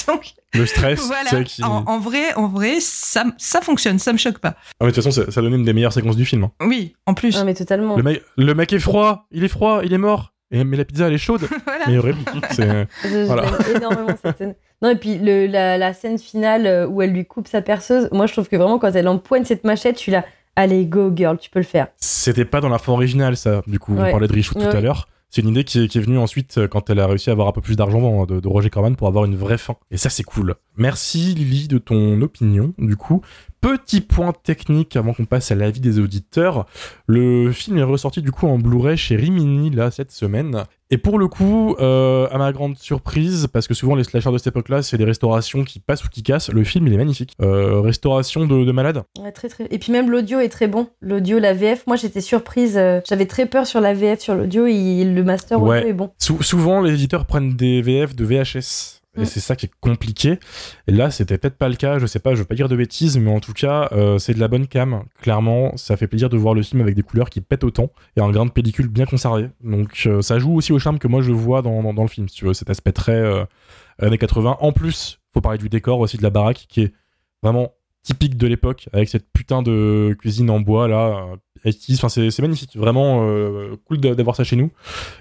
[0.08, 1.44] Donc, le stress, voilà.
[1.44, 4.56] qu'il- En, en vrai, en vrai ça, ça fonctionne, ça me choque pas.
[4.80, 6.44] Ah, mais de toute façon, ça, ça donnait une des meilleures séquences du film.
[6.46, 6.52] hein.
[6.66, 7.36] Oui, en plus.
[7.38, 7.96] Non, mais totalement.
[7.98, 10.34] Le, mec, le mec est froid, il est froid, il est mort.
[10.52, 11.42] Et, mais la pizza, elle est chaude.
[11.66, 11.86] Voilà.
[11.88, 12.20] Mais horrible.
[12.52, 13.44] C'est- Je, je Voilà.
[13.44, 14.56] l'aime énormément cette scène.
[14.82, 18.10] Non, et puis le, la, la scène finale euh, où elle lui coupe sa perceuse,
[18.12, 21.12] moi je trouve que vraiment quand elle empoigne cette machette, je suis là, allez, go
[21.16, 21.88] girl, tu peux le faire.
[21.98, 23.62] C'était pas dans la fin originale, ça.
[23.68, 24.76] Du coup, on parlait de Richou tout Ouais.
[24.76, 25.08] à l'heure.
[25.32, 27.34] C'est une idée qui est, qui est venue ensuite euh, quand elle a réussi à
[27.34, 29.76] avoir un peu plus d'argent de, de Roger Corman pour avoir une vraie fin.
[29.92, 30.56] Et ça, c'est cool.
[30.76, 32.74] Merci Lily de ton opinion.
[32.80, 33.22] Du coup,
[33.62, 36.66] petit point technique avant qu'on passe à l'avis des auditeurs.
[37.08, 40.64] Le film est ressorti du coup en Blu-ray chez Rimini là cette semaine.
[40.92, 44.38] Et pour le coup, euh, à ma grande surprise, parce que souvent les slashers de
[44.40, 46.50] cette époque-là, c'est des restaurations qui passent ou qui cassent.
[46.52, 47.34] Le film, il est magnifique.
[47.44, 49.04] Euh, restauration de, de malade.
[49.22, 49.68] Ouais, très, très...
[49.70, 50.88] Et puis même l'audio est très bon.
[51.02, 54.66] L'audio, la VF, moi j'étais surprise, euh, j'avais très peur sur la VF, sur l'audio,
[54.66, 55.78] et le master Ouais.
[55.80, 56.10] audio est bon.
[56.18, 58.99] Sou- souvent, les éditeurs prennent des VF de VHS.
[59.20, 59.26] Et Mm.
[59.26, 60.40] c'est ça qui est compliqué.
[60.88, 62.00] Et là, c'était peut-être pas le cas.
[62.00, 64.34] Je sais pas, je veux pas dire de bêtises, mais en tout cas, euh, c'est
[64.34, 65.04] de la bonne cam.
[65.22, 68.22] Clairement, ça fait plaisir de voir le film avec des couleurs qui pètent autant et
[68.22, 69.50] un grain de pellicule bien conservé.
[69.64, 72.08] Donc, euh, ça joue aussi au charme que moi je vois dans, dans, dans le
[72.10, 73.44] film, si tu veux, cet aspect très euh,
[74.00, 74.58] années 80.
[74.60, 76.94] En plus, faut parler du décor aussi de la baraque qui est
[77.44, 81.26] vraiment typique de l'époque avec cette putain de cuisine en bois là.
[81.66, 81.96] 80s.
[81.96, 82.78] Enfin, c'est magnifique.
[82.78, 83.28] Vraiment
[83.86, 84.72] cool d'a- d'avoir ça chez nous.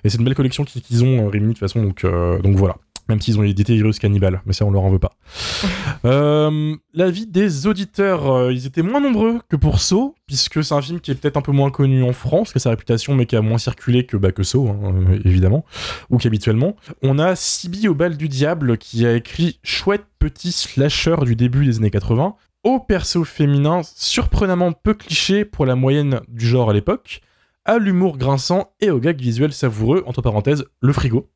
[0.04, 1.82] Et c'est une belle collection qu'ils ont, Rimini, de toute façon.
[1.82, 2.76] Donc, donc voilà.
[3.08, 5.16] Même s'ils ont édité Virus Cannibal, mais ça, on leur en veut pas.
[6.04, 10.82] euh, L'avis des auditeurs, euh, ils étaient moins nombreux que pour Saw, puisque c'est un
[10.82, 13.36] film qui est peut-être un peu moins connu en France, que sa réputation, mais qui
[13.36, 15.64] a moins circulé que, bah, que hein, euh, évidemment,
[16.10, 16.76] ou qu'habituellement.
[17.02, 21.64] On a Sibi au bal du diable qui a écrit Chouette petit slasher du début
[21.64, 26.72] des années 80, au perso féminin surprenamment peu cliché pour la moyenne du genre à
[26.72, 27.22] l'époque,
[27.64, 31.30] à l'humour grinçant et au gag visuel savoureux, entre parenthèses, le frigo.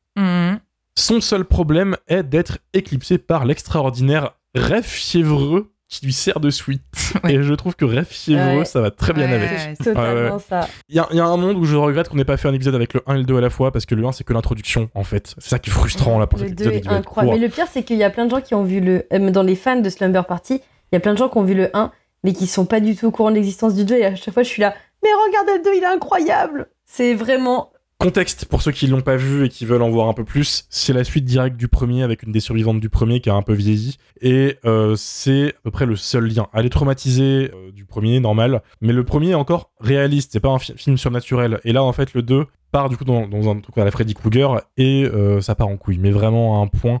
[0.97, 6.81] Son seul problème est d'être éclipsé par l'extraordinaire rêve fiévreux qui lui sert de suite.
[7.23, 7.35] Ouais.
[7.35, 8.65] Et je trouve que rêve fiévreux, Ouais.
[8.65, 9.77] ça va très bien Ouais, avec.
[9.77, 10.67] totalement Ouais, ça.
[10.89, 12.47] Il y, a- il y a un monde où je regrette qu'on n'ait pas fait
[12.47, 14.11] un épisode avec le 1 et le 2 à la fois, parce que le 1
[14.11, 15.35] c'est que l'introduction en fait.
[15.37, 16.85] C'est ça qui est frustrant là pour Le cet 2 épisode.
[16.85, 17.39] il est incroyable.
[17.39, 19.05] Mais le pire, c'est qu'il y a plein de gens qui ont vu le.
[19.13, 21.43] euh, Dans les fans de Slumber Party, il y a plein de gens qui ont
[21.43, 21.91] vu le 1,
[22.23, 23.95] mais qui sont pas du tout au courant de l'existence du 2.
[23.95, 27.13] Et à chaque fois, je suis là, mais regardez le 2, il est incroyable C'est
[27.13, 27.71] vraiment.
[27.99, 30.65] Contexte pour ceux qui l'ont pas vu et qui veulent en voir un peu plus,
[30.69, 33.41] c'est la suite directe du premier avec une des survivantes du premier qui a un
[33.41, 36.47] peu vieilli et euh, c'est à peu près le seul lien.
[36.53, 40.49] Elle est traumatisée euh, du premier, normal, mais le premier est encore réaliste, c'est pas
[40.49, 41.61] un fi- film surnaturel.
[41.63, 44.15] Et là en fait le 2 part du coup dans, un truc à la Freddy
[44.15, 46.99] Krueger et euh, ça part en couille, mais vraiment à un point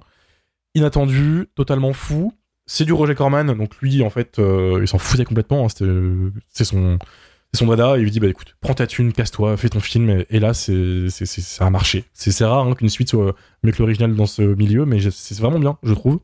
[0.75, 2.31] inattendu, totalement fou.
[2.65, 6.97] C'est du Roger Corman, donc lui en fait il s'en foutait complètement, hein, c'est son
[7.53, 10.09] c'est son dada, il lui dit bah écoute, prends ta thune, casse-toi, fais ton film,
[10.09, 12.05] et, et là c'est, c'est, c'est- ça a marché.
[12.13, 15.09] C'est, c'est rare hein, qu'une suite soit mieux que l'original dans ce milieu, mais je-
[15.11, 16.19] c'est vraiment bien, je trouve.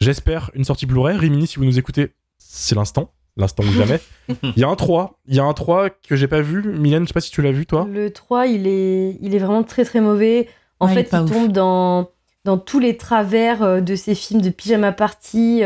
[0.00, 1.16] J'espère une sortie Blu-ray.
[1.16, 4.00] Rimini, si vous nous écoutez, c'est l'instant, l'instant ou jamais.
[4.42, 6.62] Il y a un 3, il y a un 3 que j'ai pas vu.
[6.62, 7.86] Mylène, je sais pas si tu l'as vu toi.
[7.90, 10.48] Le 3, il est, il est vraiment très très mauvais.
[10.80, 12.10] En Ouais, fait, il tombe dans,
[12.44, 15.62] dans tous les travers euh, de ces films de pyjama party.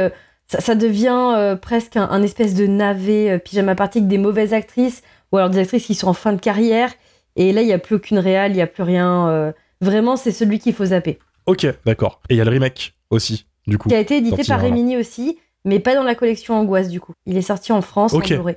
[0.51, 4.19] Ça, ça devient euh, presque un, un espèce de navet euh, pyjama party avec des
[4.19, 6.91] mauvaises actrices ou alors des actrices qui sont en fin de carrière.
[7.37, 9.29] Et là, il n'y a plus aucune réal, il n'y a plus rien.
[9.29, 11.19] euh, vraiment, c'est celui qu'il faut zapper.
[11.47, 12.21] Ok, d'accord.
[12.29, 13.89] Et il y a le remake aussi, du coup.
[13.89, 14.61] Qui a été édité par.
[14.61, 17.13] Remini aussi, mais pas dans la collection Angoisse du coup.
[17.27, 18.33] Il est sorti en France Ok.
[18.33, 18.57] en Blu-ray.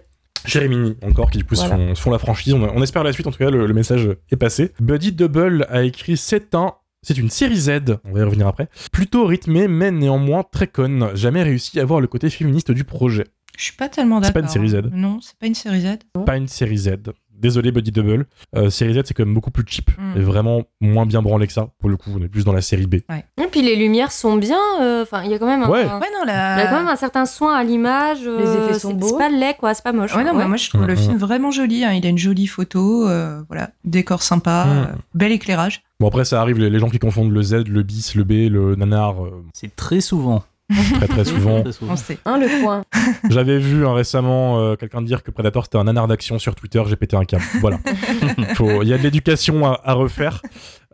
[1.04, 1.94] Encore, qui du coup Voilà.
[1.96, 2.54] font, la franchise.
[2.56, 4.72] On, on espère la suite, en tout cas, le, le message est passé.
[4.80, 6.74] Buddy Double a écrit C'est un.
[7.04, 8.70] C'est une série Z, on va y revenir après.
[8.92, 11.10] Plutôt rythmée, mais néanmoins très conne.
[11.16, 13.26] Jamais réussi à voir le côté féministe du projet.
[13.58, 14.34] Je suis pas tellement C'est d'accord.
[14.34, 14.76] pas une série Z.
[14.76, 14.90] hein.
[14.94, 15.88] Non, c'est pas une série Z.
[16.26, 16.92] Pas une série Z.
[17.36, 18.28] Désolé, Buddy Double.
[18.56, 20.18] Euh, série Z, c'est quand même beaucoup plus cheap Mm.
[20.18, 21.70] et vraiment moins bien branlé que ça.
[21.80, 22.96] Pour le coup, on est plus dans la série B.
[22.96, 24.60] Et puis les lumières sont bien.
[24.80, 25.70] euh, Enfin, il y a quand même un.
[25.70, 25.82] Ouais.
[25.84, 26.56] un- Ouais, non, Il y la...
[26.58, 28.20] a quand même un certain soin à l'image.
[28.22, 29.08] Les euh, effets sont c'est- beaux.
[29.08, 29.74] C'est pas laid, quoi.
[29.74, 30.16] C'est pas moche.
[30.16, 31.00] Ouais, non, bah, moi je trouve Ouais, le ouais.
[31.02, 31.84] film vraiment joli.
[31.84, 31.94] hein.
[31.94, 34.70] Il a une jolie photo, euh, voilà, décor sympa, Mm.
[34.70, 34.86] euh,
[35.16, 35.82] bel éclairage.
[36.02, 38.52] Bon, après, ça arrive, les, les gens qui confondent le Z, le bis, le B,
[38.52, 40.44] le nanar, euh, C'est très souvent.
[40.96, 41.62] très très souvent.
[41.64, 41.94] Très souvent.
[41.94, 42.18] On sait.
[42.26, 42.84] Hein, le point.
[43.30, 46.82] J'avais vu hein, récemment euh, quelqu'un dire que Predator c'était un nanar d'action sur Twitter,
[46.88, 47.44] j'ai pété un câble.
[47.60, 47.78] Voilà.
[48.56, 50.42] Faut- Il y a de l'éducation à, à refaire.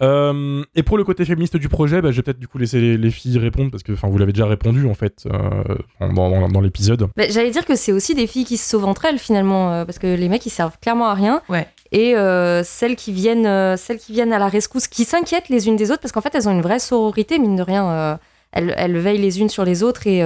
[0.02, 2.80] Euh, et pour le côté féministe du projet, bah, je vais peut-être du coup laisser
[2.80, 5.64] les, les filles répondre parce que enfin vous l'avez déjà répondu en fait euh,
[6.00, 7.08] dans, dans- dans l'épisode.
[7.16, 9.86] Bah, J'allais dire que c'est aussi des filles qui se sauvent entre elles finalement, euh,
[9.86, 11.42] parce que les mecs ils servent clairement à rien.
[11.50, 11.68] Ouais.
[11.92, 15.68] Et euh, celles qui viennent, euh, celles qui viennent à la rescousse, qui s'inquiètent les
[15.68, 17.90] unes des autres parce qu'en fait elles ont une vraie sororité mine de rien.
[17.90, 18.18] euh,
[18.52, 20.20] elles, elles veillent les unes sur les autres et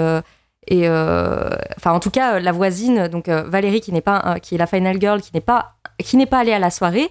[0.67, 4.67] et enfin en tout cas la voisine donc Valérie qui n'est pas qui est la
[4.67, 7.09] final girl qui n'est pas qui n'est pas allée à la soirée,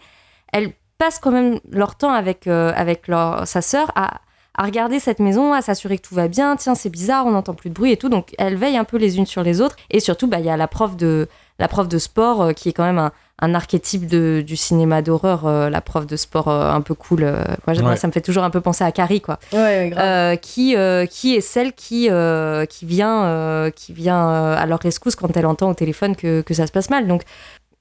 [0.53, 4.21] elle passe quand même leur temps avec avec leur, sa sœur à
[4.55, 6.55] à regarder cette maison, à s'assurer que tout va bien.
[6.57, 8.09] Tiens, c'est bizarre, on n'entend plus de bruit et tout.
[8.09, 9.77] Donc, elles veillent un peu les unes sur les autres.
[9.91, 12.73] Et surtout, bah, il y a la prof de, la prof de sport qui est
[12.73, 16.71] quand même un, un archétype de, du cinéma d'horreur, euh, la prof de sport euh,
[16.73, 17.23] un peu cool.
[17.25, 17.43] euh.
[17.67, 17.97] moi, Ouais.
[17.97, 19.39] ça me fait toujours un peu penser à Carrie, quoi.
[19.53, 20.05] Ouais, ouais, grave.
[20.05, 24.67] Euh, qui, euh, qui est celle qui, euh, qui vient, euh, qui vient euh, à
[24.67, 27.07] leur rescousse quand elle entend au téléphone que, que ça se passe mal.
[27.09, 27.23] Donc,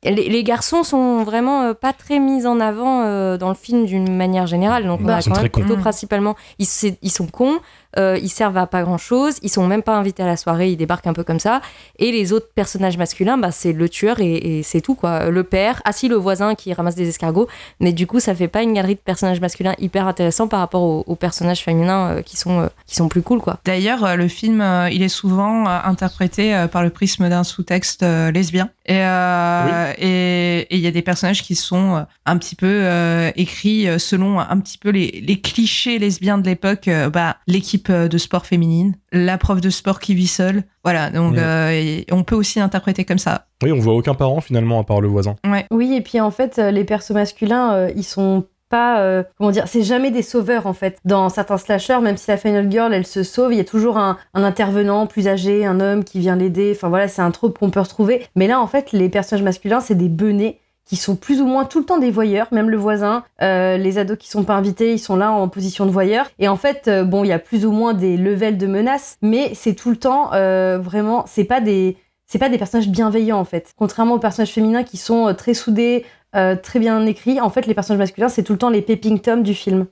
[0.04, 3.86] les, les garçons sont vraiment euh, pas très mis en avant euh, dans le film
[3.86, 4.86] d'une manière générale.
[4.86, 5.60] Donc, on a ils sont quand très même cons.
[5.62, 7.60] plutôt principalement, ils sont cons,
[7.98, 10.72] euh, ils servent à pas grand chose, ils sont même pas invités à la soirée,
[10.72, 11.62] ils débarquent un peu comme ça.
[11.98, 15.30] Et les autres personnages masculins, bah, c'est le tueur et, et c'est tout, quoi.
[15.30, 17.48] Le père, ah si, le voisin qui ramasse des escargots,
[17.80, 20.84] mais du coup, ça fait pas une galerie de personnages masculins hyper intéressant par rapport
[20.84, 23.60] aux, aux personnages féminins euh, qui, sont, euh, qui sont plus cool, quoi.
[23.66, 28.04] D'ailleurs, euh, le film, euh, il est souvent interprété euh, par le prisme d'un sous-texte
[28.04, 28.70] euh, lesbien.
[28.86, 33.88] Et euh, et il y a des personnages qui sont un petit peu euh, écrits
[34.00, 36.88] selon un petit peu les, les clichés lesbiens de l'époque.
[36.88, 40.64] Euh, bah, l'équipe euh, de sport féminine, la prof de sport qui vit seule.
[40.84, 41.40] Voilà, donc Ouais.
[41.40, 43.46] euh, et on peut aussi l'interpréter comme ça.
[43.64, 45.36] Oui, on voit aucun parent finalement à part le voisin.
[45.72, 49.02] Oui, et puis en fait, euh, les persos masculins, euh, ils sont pas.
[49.02, 50.98] euh, comment dire C'est jamais des sauveurs en fait.
[51.04, 53.98] Dans certains slashers, même si la Final Girl, elle se sauve, il y a toujours
[53.98, 56.74] un, un intervenant plus âgé, un homme qui vient l'aider.
[56.76, 58.26] Enfin voilà, c'est un trope qu'on peut retrouver.
[58.36, 60.60] Mais là, en fait, les personnages masculins, c'est des benets
[60.90, 64.00] qui sont plus ou moins tout le temps des voyeurs, même le voisin, euh, les
[64.00, 66.26] ados qui sont pas invités, ils sont là en position de voyeur.
[66.40, 69.18] Et en fait, euh, bon, il y a plus ou moins des levels de menaces,
[69.22, 73.38] mais c'est tout le temps euh, vraiment, c'est pas des, c'est pas des personnages bienveillants
[73.40, 73.72] en fait.
[73.78, 78.00] Contrairement aux personnages féminins qui sont très soudés, très bien écrits, en fait, les personnages
[78.00, 79.86] masculins, c'est tout le temps les peeping toms du film.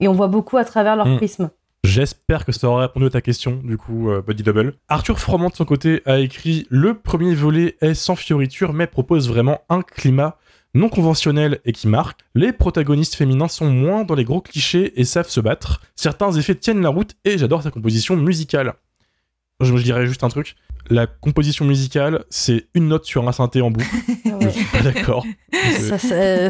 [0.00, 1.16] Et on voit beaucoup à travers leur Mm.
[1.16, 1.50] prisme.
[1.84, 4.74] J'espère que ça aura répondu à ta question, du coup, euh, Buddy Double.
[4.88, 9.28] Arthur Froment, de son côté, a écrit Le premier volet est sans fioriture, mais propose
[9.28, 10.38] vraiment un climat
[10.74, 12.20] non conventionnel et qui marque.
[12.34, 15.82] Les protagonistes féminins sont moins dans les gros clichés et savent se battre.
[15.96, 18.74] Certains effets tiennent la route et j'adore sa composition musicale.
[19.60, 20.56] Je, je dirais juste un truc.
[20.88, 23.86] La composition musicale, c'est une note sur un synthé en boucle.
[24.40, 25.24] Je suis pas d'accord.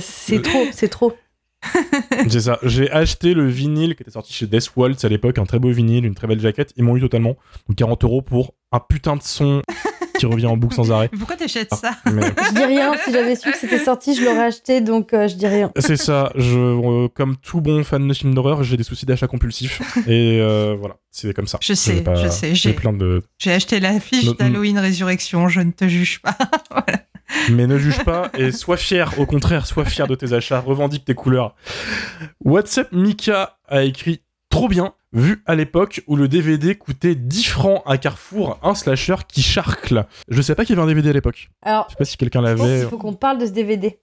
[0.00, 1.14] C'est trop, c'est trop.
[2.28, 2.58] C'est ça.
[2.62, 5.70] J'ai acheté le vinyle qui était sorti chez Death Waltz à l'époque, un très beau
[5.70, 6.72] vinyle, une très belle jaquette.
[6.76, 7.36] Ils m'ont eu totalement.
[7.68, 9.62] Donc 40 euros pour un putain de son
[10.18, 11.08] qui revient en boucle sans arrêt.
[11.08, 14.44] Pourquoi t'achètes ça Mais Je dis rien, si j'avais su que c'était sorti, je l'aurais
[14.46, 15.70] acheté, donc euh, je dis rien.
[15.78, 16.32] c'est ça.
[16.36, 19.80] Je, euh, comme tout bon fan de films d'horreur, j'ai des soucis d'achat compulsif.
[20.06, 21.58] Et euh, voilà, c'est comme ça.
[21.60, 23.22] Je sais, vais pas- je sais, J'ai plein de.
[23.38, 26.36] J'ai acheté l'affiche d'Halloween Résurrection, je ne te juge pas.
[26.70, 27.00] Voilà.
[27.50, 29.12] Mais ne juge pas et sois fier.
[29.18, 30.60] Au contraire, sois fier de tes achats.
[30.60, 31.54] Revendique tes couleurs.
[32.44, 34.94] WhatsApp Mika a écrit trop bien.
[35.14, 40.06] Vu à l'époque où le DVD coûtait 10 francs à Carrefour, un slasher qui charcle.
[40.28, 41.50] Je sais pas qu'il y avait un DVD à l'époque.
[41.60, 42.80] Alors, Je sais pas si quelqu'un l'avait.
[42.80, 43.98] qu'il faut qu'on parle de ce DVD.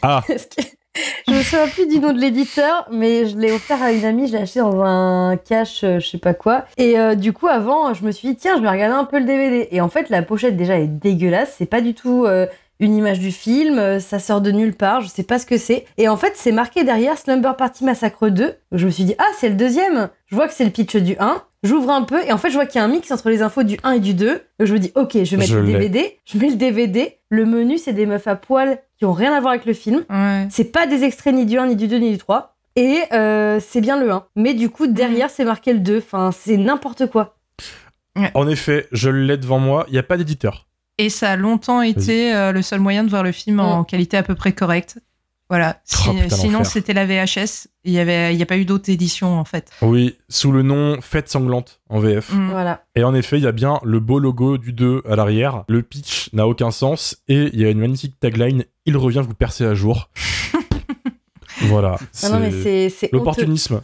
[0.00, 0.22] Ah,
[1.28, 4.28] je me souviens plus du nom de l'éditeur, mais je l'ai offert à une amie,
[4.28, 6.64] je l'ai acheté dans un cache, euh, je sais pas quoi.
[6.78, 9.18] Et euh, du coup, avant, je me suis dit, tiens, je vais regarder un peu
[9.18, 9.68] le DVD.
[9.72, 12.46] Et en fait, la pochette déjà est dégueulasse, c'est pas du tout euh,
[12.78, 15.56] une image du film, euh, ça sort de nulle part, je sais pas ce que
[15.56, 15.86] c'est.
[15.96, 18.54] Et en fait, c'est marqué derrière Slumber Party Massacre 2.
[18.72, 20.10] Je me suis dit, ah, c'est le deuxième.
[20.26, 21.42] Je vois que c'est le pitch du 1.
[21.62, 23.42] J'ouvre un peu et en fait, je vois qu'il y a un mix entre les
[23.42, 24.28] infos du 1 et du 2.
[24.58, 25.66] Donc, je me dis, ok, je vais mettre Je le.
[25.66, 26.18] DVD.
[26.24, 27.18] Je mets le DVD.
[27.30, 30.04] Le menu, c'est des meufs à poil qui ont rien à voir avec le film.
[30.10, 30.46] Ouais.
[30.50, 32.56] C'est pas des extraits ni du 1, ni du 2, ni du 3.
[32.76, 34.26] Et euh, c'est bien le 1.
[34.36, 35.98] Mais du coup, derrière, c'est marqué le 2.
[35.98, 37.36] Enfin, c'est n'importe quoi.
[38.34, 39.84] en effet, je l'ai devant moi.
[39.88, 40.66] Il n'y a pas d'éditeur.
[40.98, 44.16] Et ça a longtemps été euh, le seul moyen de voir le film en qualité
[44.16, 44.98] à peu près correcte.
[45.48, 45.80] Voilà.
[45.84, 47.68] Si- Oh, putain, sinon, c'était la VHS.
[47.84, 49.70] Il y avait, il y a pas eu d'autre édition en fait.
[49.82, 52.32] Oui, sous le nom Fête sanglante en VF.
[52.32, 52.50] Mm.
[52.50, 52.84] Voilà.
[52.96, 55.64] Et en effet, il y a bien le beau logo du 2 à l'arrière.
[55.68, 57.16] Le pitch n'a aucun sens.
[57.28, 60.10] Et il y a une magnifique tagline Il revient vous percer à jour.
[61.62, 61.96] voilà.
[62.22, 62.50] Ah non, mais
[62.90, 63.10] c'est.
[63.12, 63.82] L'opportunisme.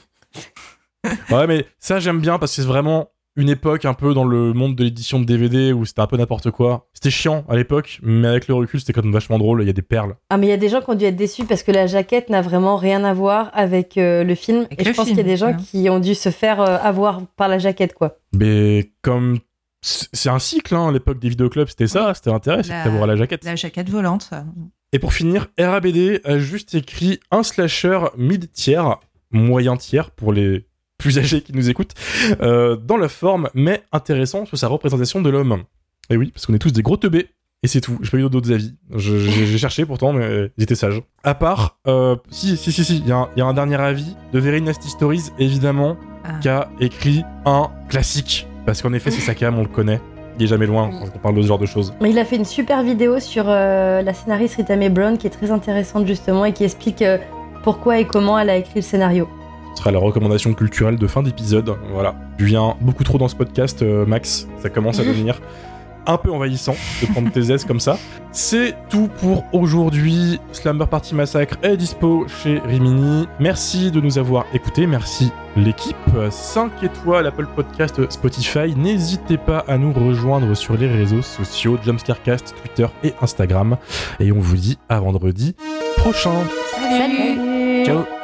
[1.31, 4.53] ouais, mais ça, j'aime bien parce que c'est vraiment une époque un peu dans le
[4.53, 6.89] monde de l'édition de DVD où c'était un peu n'importe quoi.
[6.93, 9.63] C'était chiant à l'époque, mais avec le recul, c'était quand même vachement drôle.
[9.63, 10.17] Il y a des perles.
[10.31, 11.87] Ah, mais il y a des gens qui ont dû être déçus parce que la
[11.87, 14.67] jaquette n'a vraiment rien à voir avec euh, le film.
[14.67, 15.57] Avec et je pense qu'il y a des gens ouais.
[15.57, 18.19] qui ont dû se faire euh, avoir par la jaquette, quoi.
[18.35, 19.39] Mais comme.
[19.85, 23.17] C'est un cycle, hein, l'époque des vidéoclubs, c'était ça, c'était l'intérêt, c'était La- d'avoir la
[23.17, 23.45] jaquette.
[23.45, 24.23] La jaquette volante.
[24.23, 24.45] ça.
[24.93, 29.01] Et pour finir, RABD a juste écrit un slasher mid-tiers,
[29.33, 30.67] moyen tiers pour les
[31.03, 31.93] plus âgés qui nous écoutent,
[32.41, 35.65] euh, dans la forme, mais intéressant sur sa représentation de l'homme.
[36.11, 37.29] Et oui, parce qu'on est tous des gros teubés.
[37.65, 37.97] Et c'est tout.
[38.03, 38.75] J'ai pas eu d'autres avis.
[38.97, 41.01] J'ai cherché pourtant, mais ils étaient sages.
[41.23, 43.55] À part, euh, si, si, si, si, il y, a un- il y a un
[43.55, 46.39] dernier avis de Very Nasty Stories, évidemment, Ah.
[46.41, 48.49] qui a écrit un classique.
[48.67, 50.01] Parce qu'en effet, c'est Sakam, on le connaît.
[50.39, 51.95] Il est jamais loin quand on parle de ce genre de choses.
[52.01, 55.27] Mais il a fait une super vidéo sur euh, la scénariste Rita Mae Brown qui
[55.29, 57.19] est très intéressante justement et qui explique euh,
[57.63, 59.29] pourquoi et comment elle a écrit le scénario.
[59.75, 61.75] Ce sera la recommandation culturelle de fin d'épisode.
[61.93, 62.15] Voilà.
[62.39, 64.47] Tu viens beaucoup trop dans ce podcast, euh, Max.
[64.59, 65.41] Ça commence à devenir
[66.07, 67.99] un peu envahissant de prendre tes aises comme ça.
[68.33, 70.41] C'est tout pour aujourd'hui.
[70.53, 73.29] Slumber Party Massacre est dispo chez Rimini.
[73.39, 74.87] Merci de nous avoir écoutés.
[74.87, 75.97] Merci l'équipe.
[76.31, 78.75] 5 étoiles Apple Podcast Spotify.
[78.77, 83.77] N'hésitez pas à nous rejoindre sur les réseaux sociaux Jumpscarecast, Twitter et Instagram.
[84.19, 85.55] Et on vous dit à vendredi
[85.97, 86.33] prochain.
[86.75, 88.22] Salut